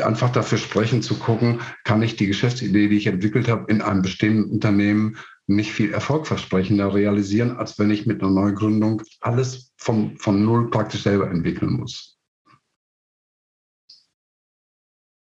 einfach 0.00 0.30
dafür 0.30 0.58
sprechen 0.58 1.02
zu 1.02 1.14
gucken, 1.14 1.60
kann 1.84 2.02
ich 2.02 2.16
die 2.16 2.26
Geschäftsidee, 2.26 2.88
die 2.88 2.98
ich 2.98 3.06
entwickelt 3.06 3.48
habe, 3.48 3.70
in 3.70 3.82
einem 3.82 4.02
bestehenden 4.02 4.50
Unternehmen 4.50 5.16
nicht 5.48 5.72
viel 5.72 5.92
erfolgversprechender 5.92 6.94
realisieren, 6.94 7.56
als 7.56 7.78
wenn 7.78 7.90
ich 7.90 8.06
mit 8.06 8.22
einer 8.22 8.30
Neugründung 8.30 9.02
alles 9.20 9.72
von, 9.78 10.16
von 10.18 10.44
Null 10.44 10.70
praktisch 10.70 11.02
selber 11.02 11.30
entwickeln 11.30 11.72
muss. 11.72 12.18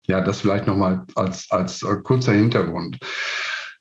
Ja, 0.05 0.21
das 0.21 0.41
vielleicht 0.41 0.67
nochmal 0.67 1.05
als, 1.15 1.49
als 1.49 1.81
äh, 1.83 1.95
kurzer 2.03 2.33
Hintergrund. 2.33 2.99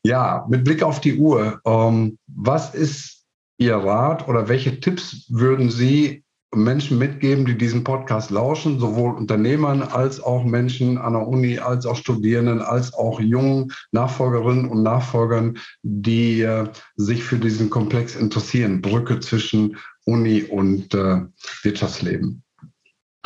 Ja, 0.02 0.46
mit 0.48 0.64
Blick 0.64 0.82
auf 0.82 1.00
die 1.00 1.16
Uhr, 1.16 1.60
ähm, 1.64 2.18
was 2.26 2.74
ist 2.74 3.24
Ihr 3.58 3.76
Rat 3.76 4.28
oder 4.28 4.48
welche 4.48 4.80
Tipps 4.80 5.26
würden 5.28 5.70
Sie 5.70 6.24
Menschen 6.62 6.98
mitgeben, 6.98 7.44
die 7.44 7.56
diesen 7.56 7.84
Podcast 7.84 8.30
lauschen, 8.30 8.78
sowohl 8.78 9.14
Unternehmern 9.14 9.82
als 9.82 10.20
auch 10.20 10.44
Menschen 10.44 10.98
an 10.98 11.12
der 11.12 11.26
Uni, 11.26 11.58
als 11.58 11.86
auch 11.86 11.96
Studierenden, 11.96 12.60
als 12.60 12.94
auch 12.94 13.20
jungen 13.20 13.72
Nachfolgerinnen 13.92 14.68
und 14.68 14.82
Nachfolgern, 14.82 15.58
die 15.82 16.40
äh, 16.40 16.68
sich 16.96 17.22
für 17.22 17.38
diesen 17.38 17.70
Komplex 17.70 18.16
interessieren. 18.16 18.80
Brücke 18.80 19.20
zwischen 19.20 19.76
Uni 20.04 20.42
und 20.42 20.94
äh, 20.94 21.22
Wirtschaftsleben. 21.62 22.42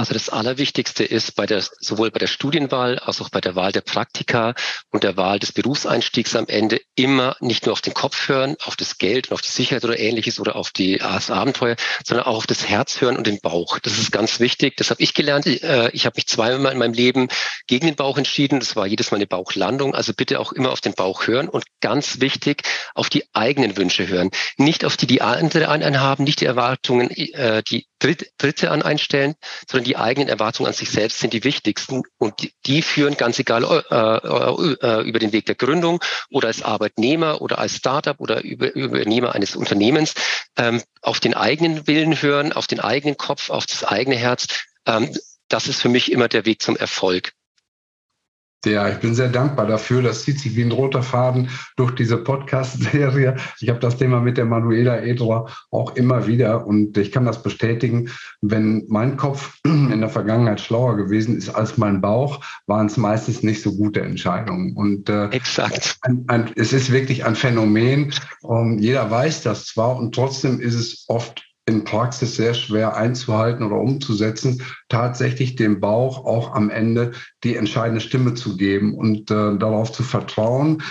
Also 0.00 0.14
das 0.14 0.30
Allerwichtigste 0.30 1.04
ist 1.04 1.36
bei 1.36 1.44
der, 1.44 1.62
sowohl 1.78 2.10
bei 2.10 2.18
der 2.18 2.26
Studienwahl 2.26 2.98
als 3.00 3.20
auch 3.20 3.28
bei 3.28 3.42
der 3.42 3.54
Wahl 3.54 3.70
der 3.70 3.82
Praktika 3.82 4.54
und 4.88 5.04
der 5.04 5.18
Wahl 5.18 5.38
des 5.38 5.52
Berufseinstiegs 5.52 6.34
am 6.36 6.46
Ende 6.46 6.80
immer 6.94 7.36
nicht 7.40 7.66
nur 7.66 7.74
auf 7.74 7.82
den 7.82 7.92
Kopf 7.92 8.26
hören, 8.26 8.56
auf 8.64 8.76
das 8.76 8.96
Geld 8.96 9.28
und 9.28 9.34
auf 9.34 9.42
die 9.42 9.50
Sicherheit 9.50 9.84
oder 9.84 9.98
ähnliches 9.98 10.40
oder 10.40 10.56
auf 10.56 10.70
die, 10.70 10.96
das 10.96 11.30
Abenteuer, 11.30 11.76
sondern 12.02 12.24
auch 12.24 12.38
auf 12.38 12.46
das 12.46 12.66
Herz 12.66 13.02
hören 13.02 13.18
und 13.18 13.26
den 13.26 13.40
Bauch. 13.42 13.78
Das 13.78 13.98
ist 13.98 14.10
ganz 14.10 14.40
wichtig. 14.40 14.78
Das 14.78 14.88
habe 14.88 15.02
ich 15.02 15.12
gelernt. 15.12 15.44
Äh, 15.44 15.90
ich 15.90 16.06
habe 16.06 16.14
mich 16.16 16.26
zweimal 16.26 16.72
in 16.72 16.78
meinem 16.78 16.94
Leben 16.94 17.28
gegen 17.66 17.84
den 17.84 17.96
Bauch 17.96 18.16
entschieden. 18.16 18.58
Das 18.58 18.76
war 18.76 18.86
jedes 18.86 19.10
Mal 19.10 19.16
eine 19.16 19.26
Bauchlandung. 19.26 19.94
Also 19.94 20.14
bitte 20.14 20.40
auch 20.40 20.52
immer 20.52 20.72
auf 20.72 20.80
den 20.80 20.94
Bauch 20.94 21.26
hören 21.26 21.46
und 21.46 21.64
ganz 21.82 22.20
wichtig, 22.20 22.62
auf 22.94 23.10
die 23.10 23.24
eigenen 23.34 23.76
Wünsche 23.76 24.08
hören. 24.08 24.30
Nicht 24.56 24.86
auf 24.86 24.96
die, 24.96 25.06
die 25.06 25.20
andere 25.20 25.68
einen 25.68 26.00
haben, 26.00 26.24
nicht 26.24 26.40
die 26.40 26.46
Erwartungen, 26.46 27.10
äh, 27.10 27.62
die 27.62 27.89
Dritte 28.00 28.70
an 28.70 28.82
einstellen, 28.82 29.34
sondern 29.68 29.84
die 29.84 29.96
eigenen 29.96 30.28
Erwartungen 30.28 30.68
an 30.68 30.74
sich 30.74 30.90
selbst 30.90 31.18
sind 31.18 31.32
die 31.32 31.44
wichtigsten 31.44 32.02
und 32.18 32.34
die, 32.66 32.82
führen 32.82 33.16
ganz 33.16 33.38
egal 33.38 33.62
äh, 33.64 33.96
äh, 33.96 34.76
äh, 34.80 35.08
über 35.08 35.18
den 35.18 35.32
Weg 35.32 35.46
der 35.46 35.54
Gründung 35.54 36.02
oder 36.30 36.48
als 36.48 36.62
Arbeitnehmer 36.62 37.42
oder 37.42 37.58
als 37.58 37.76
Startup 37.76 38.18
oder 38.18 38.42
über, 38.42 38.74
Übernehmer 38.74 39.34
eines 39.34 39.54
Unternehmens 39.54 40.14
ähm, 40.56 40.82
auf 41.02 41.20
den 41.20 41.34
eigenen 41.34 41.86
Willen 41.86 42.20
hören, 42.20 42.52
auf 42.52 42.66
den 42.66 42.80
eigenen 42.80 43.16
Kopf, 43.16 43.50
auf 43.50 43.66
das 43.66 43.84
eigene 43.84 44.16
Herz. 44.16 44.46
Ähm, 44.86 45.14
das 45.48 45.68
ist 45.68 45.82
für 45.82 45.88
mich 45.88 46.10
immer 46.10 46.28
der 46.28 46.46
Weg 46.46 46.62
zum 46.62 46.76
Erfolg. 46.76 47.32
Ja, 48.66 48.90
ich 48.90 48.98
bin 48.98 49.14
sehr 49.14 49.28
dankbar 49.28 49.66
dafür. 49.66 50.02
Das 50.02 50.24
zieht 50.24 50.38
sich 50.38 50.54
wie 50.54 50.62
ein 50.62 50.72
roter 50.72 51.02
Faden 51.02 51.48
durch 51.76 51.92
diese 51.92 52.18
Podcast-Serie. 52.18 53.36
Ich 53.60 53.70
habe 53.70 53.80
das 53.80 53.96
Thema 53.96 54.20
mit 54.20 54.36
der 54.36 54.44
Manuela 54.44 54.98
Edler 55.00 55.46
auch 55.70 55.96
immer 55.96 56.26
wieder 56.26 56.66
und 56.66 56.98
ich 56.98 57.10
kann 57.10 57.24
das 57.24 57.42
bestätigen. 57.42 58.10
Wenn 58.42 58.84
mein 58.88 59.16
Kopf 59.16 59.58
in 59.64 60.00
der 60.00 60.10
Vergangenheit 60.10 60.60
schlauer 60.60 60.96
gewesen 60.96 61.38
ist 61.38 61.48
als 61.48 61.78
mein 61.78 62.02
Bauch, 62.02 62.44
waren 62.66 62.86
es 62.86 62.98
meistens 62.98 63.42
nicht 63.42 63.62
so 63.62 63.74
gute 63.74 64.02
Entscheidungen. 64.02 64.76
Und 64.76 65.08
äh, 65.08 65.28
Exakt. 65.28 65.96
Ein, 66.02 66.24
ein, 66.28 66.50
es 66.56 66.74
ist 66.74 66.92
wirklich 66.92 67.24
ein 67.24 67.36
Phänomen. 67.36 68.12
Um, 68.42 68.78
jeder 68.78 69.10
weiß 69.10 69.42
das 69.42 69.66
zwar 69.66 69.96
und 69.96 70.14
trotzdem 70.14 70.60
ist 70.60 70.74
es 70.74 71.04
oft 71.08 71.49
in 71.66 71.84
Praxis 71.84 72.36
sehr 72.36 72.54
schwer 72.54 72.96
einzuhalten 72.96 73.64
oder 73.64 73.76
umzusetzen, 73.76 74.62
tatsächlich 74.88 75.56
dem 75.56 75.80
Bauch 75.80 76.24
auch 76.24 76.54
am 76.54 76.70
Ende 76.70 77.12
die 77.44 77.56
entscheidende 77.56 78.00
Stimme 78.00 78.34
zu 78.34 78.56
geben 78.56 78.94
und 78.94 79.30
äh, 79.30 79.56
darauf 79.56 79.92
zu 79.92 80.02
vertrauen, 80.02 80.82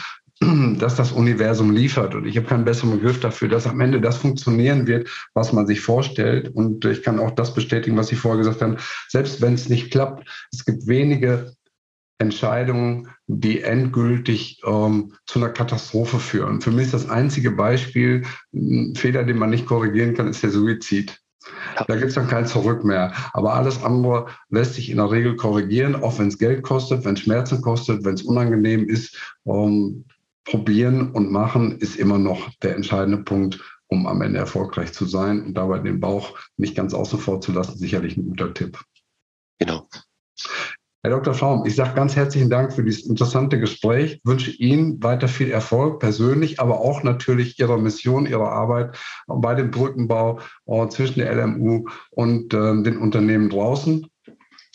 dass 0.79 0.95
das 0.95 1.11
Universum 1.11 1.71
liefert. 1.71 2.15
Und 2.15 2.25
ich 2.25 2.37
habe 2.37 2.47
keinen 2.47 2.65
besseren 2.65 2.91
Begriff 2.91 3.19
dafür, 3.19 3.49
dass 3.49 3.67
am 3.67 3.81
Ende 3.81 3.99
das 3.99 4.17
funktionieren 4.17 4.87
wird, 4.87 5.09
was 5.33 5.51
man 5.51 5.67
sich 5.67 5.81
vorstellt. 5.81 6.49
Und 6.55 6.85
ich 6.85 7.03
kann 7.03 7.19
auch 7.19 7.31
das 7.31 7.53
bestätigen, 7.53 7.97
was 7.97 8.07
Sie 8.07 8.15
vorher 8.15 8.37
gesagt 8.37 8.61
haben. 8.61 8.77
Selbst 9.09 9.41
wenn 9.41 9.53
es 9.55 9.69
nicht 9.69 9.91
klappt, 9.91 10.29
es 10.53 10.63
gibt 10.63 10.87
wenige 10.87 11.53
Entscheidungen, 12.19 13.09
die 13.27 13.61
endgültig 13.61 14.61
ähm, 14.65 15.13
zu 15.25 15.39
einer 15.39 15.49
Katastrophe 15.49 16.19
führen. 16.19 16.61
Für 16.61 16.71
mich 16.71 16.85
ist 16.85 16.93
das 16.93 17.09
einzige 17.09 17.51
Beispiel, 17.51 18.25
ein 18.53 18.93
Fehler, 18.95 19.23
den 19.23 19.37
man 19.37 19.49
nicht 19.49 19.65
korrigieren 19.65 20.13
kann, 20.13 20.27
ist 20.27 20.43
der 20.43 20.51
Suizid. 20.51 21.19
Da 21.87 21.95
gibt 21.95 22.09
es 22.09 22.15
dann 22.15 22.27
kein 22.27 22.45
Zurück 22.45 22.83
mehr. 22.83 23.13
Aber 23.33 23.53
alles 23.53 23.81
andere 23.81 24.27
lässt 24.49 24.75
sich 24.75 24.89
in 24.89 24.97
der 24.97 25.09
Regel 25.09 25.35
korrigieren, 25.37 25.95
auch 25.95 26.19
wenn 26.19 26.27
es 26.27 26.37
Geld 26.37 26.63
kostet, 26.63 27.05
wenn 27.05 27.13
es 27.13 27.21
Schmerzen 27.21 27.61
kostet, 27.61 28.03
wenn 28.03 28.15
es 28.15 28.23
unangenehm 28.23 28.87
ist. 28.87 29.17
Ähm, 29.45 30.05
probieren 30.43 31.11
und 31.11 31.31
machen 31.31 31.77
ist 31.79 31.95
immer 31.95 32.17
noch 32.17 32.49
der 32.61 32.75
entscheidende 32.75 33.23
Punkt, 33.23 33.59
um 33.87 34.07
am 34.07 34.21
Ende 34.21 34.39
erfolgreich 34.39 34.93
zu 34.93 35.05
sein 35.05 35.43
und 35.43 35.53
dabei 35.53 35.79
den 35.79 35.99
Bauch 35.99 36.37
nicht 36.57 36.75
ganz 36.75 36.93
außen 36.93 37.19
vor 37.19 37.39
zu 37.39 37.51
lassen. 37.51 37.77
Sicherlich 37.77 38.17
ein 38.17 38.25
guter 38.25 38.53
Tipp. 38.53 38.79
Genau. 39.59 39.87
Herr 41.01 41.11
Dr. 41.11 41.33
Schaum, 41.33 41.65
ich 41.65 41.77
sage 41.77 41.95
ganz 41.95 42.17
herzlichen 42.17 42.49
Dank 42.49 42.73
für 42.73 42.83
dieses 42.83 43.05
interessante 43.05 43.57
Gespräch, 43.57 44.19
wünsche 44.25 44.51
Ihnen 44.51 45.01
weiter 45.01 45.29
viel 45.29 45.49
Erfolg 45.49 46.01
persönlich, 46.01 46.59
aber 46.59 46.81
auch 46.81 47.03
natürlich 47.03 47.57
Ihrer 47.57 47.77
Mission, 47.77 48.25
Ihrer 48.25 48.51
Arbeit 48.51 48.97
bei 49.25 49.55
dem 49.55 49.71
Brückenbau 49.71 50.41
äh, 50.65 50.89
zwischen 50.89 51.19
der 51.19 51.33
LMU 51.33 51.85
und 52.11 52.53
äh, 52.53 52.83
den 52.83 52.97
Unternehmen 52.97 53.49
draußen 53.49 54.07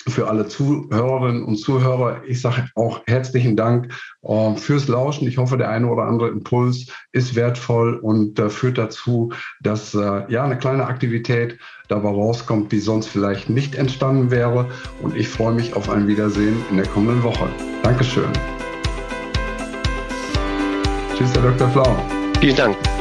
für 0.09 0.29
alle 0.29 0.47
Zuhörerinnen 0.47 1.45
und 1.45 1.57
Zuhörer. 1.57 2.23
Ich 2.27 2.41
sage 2.41 2.69
auch 2.75 3.01
herzlichen 3.07 3.57
Dank 3.57 3.93
äh, 4.23 4.55
fürs 4.57 4.89
Lauschen. 4.89 5.27
Ich 5.27 5.39
hoffe, 5.39 5.57
der 5.57 5.71
eine 5.71 5.89
oder 5.89 6.05
andere 6.05 6.29
Impuls 6.29 6.87
ist 7.13 7.35
wertvoll 7.35 7.97
und 7.97 8.39
äh, 8.39 8.51
führt 8.51 8.79
dazu, 8.79 9.33
dass 9.61 9.95
äh, 9.95 10.31
ja 10.31 10.45
eine 10.45 10.59
kleine 10.59 10.87
Aktivität 10.87 11.59
dabei 11.89 12.09
rauskommt, 12.09 12.73
die 12.73 12.81
sonst 12.81 13.09
vielleicht 13.09 13.51
nicht 13.51 13.75
entstanden 13.75 14.31
wäre. 14.31 14.69
Und 15.03 15.17
ich 15.17 15.29
freue 15.29 15.55
mich 15.55 15.75
auf 15.75 15.91
ein 15.91 16.07
Wiedersehen 16.07 16.57
in 16.71 16.77
der 16.77 16.87
kommenden 16.87 17.23
Woche. 17.23 17.49
Dankeschön. 17.83 18.31
Tschüss, 21.17 21.33
Herr 21.35 21.43
Dr. 21.43 21.69
Flau. 21.71 21.97
Vielen 22.41 22.57
Dank. 22.57 22.94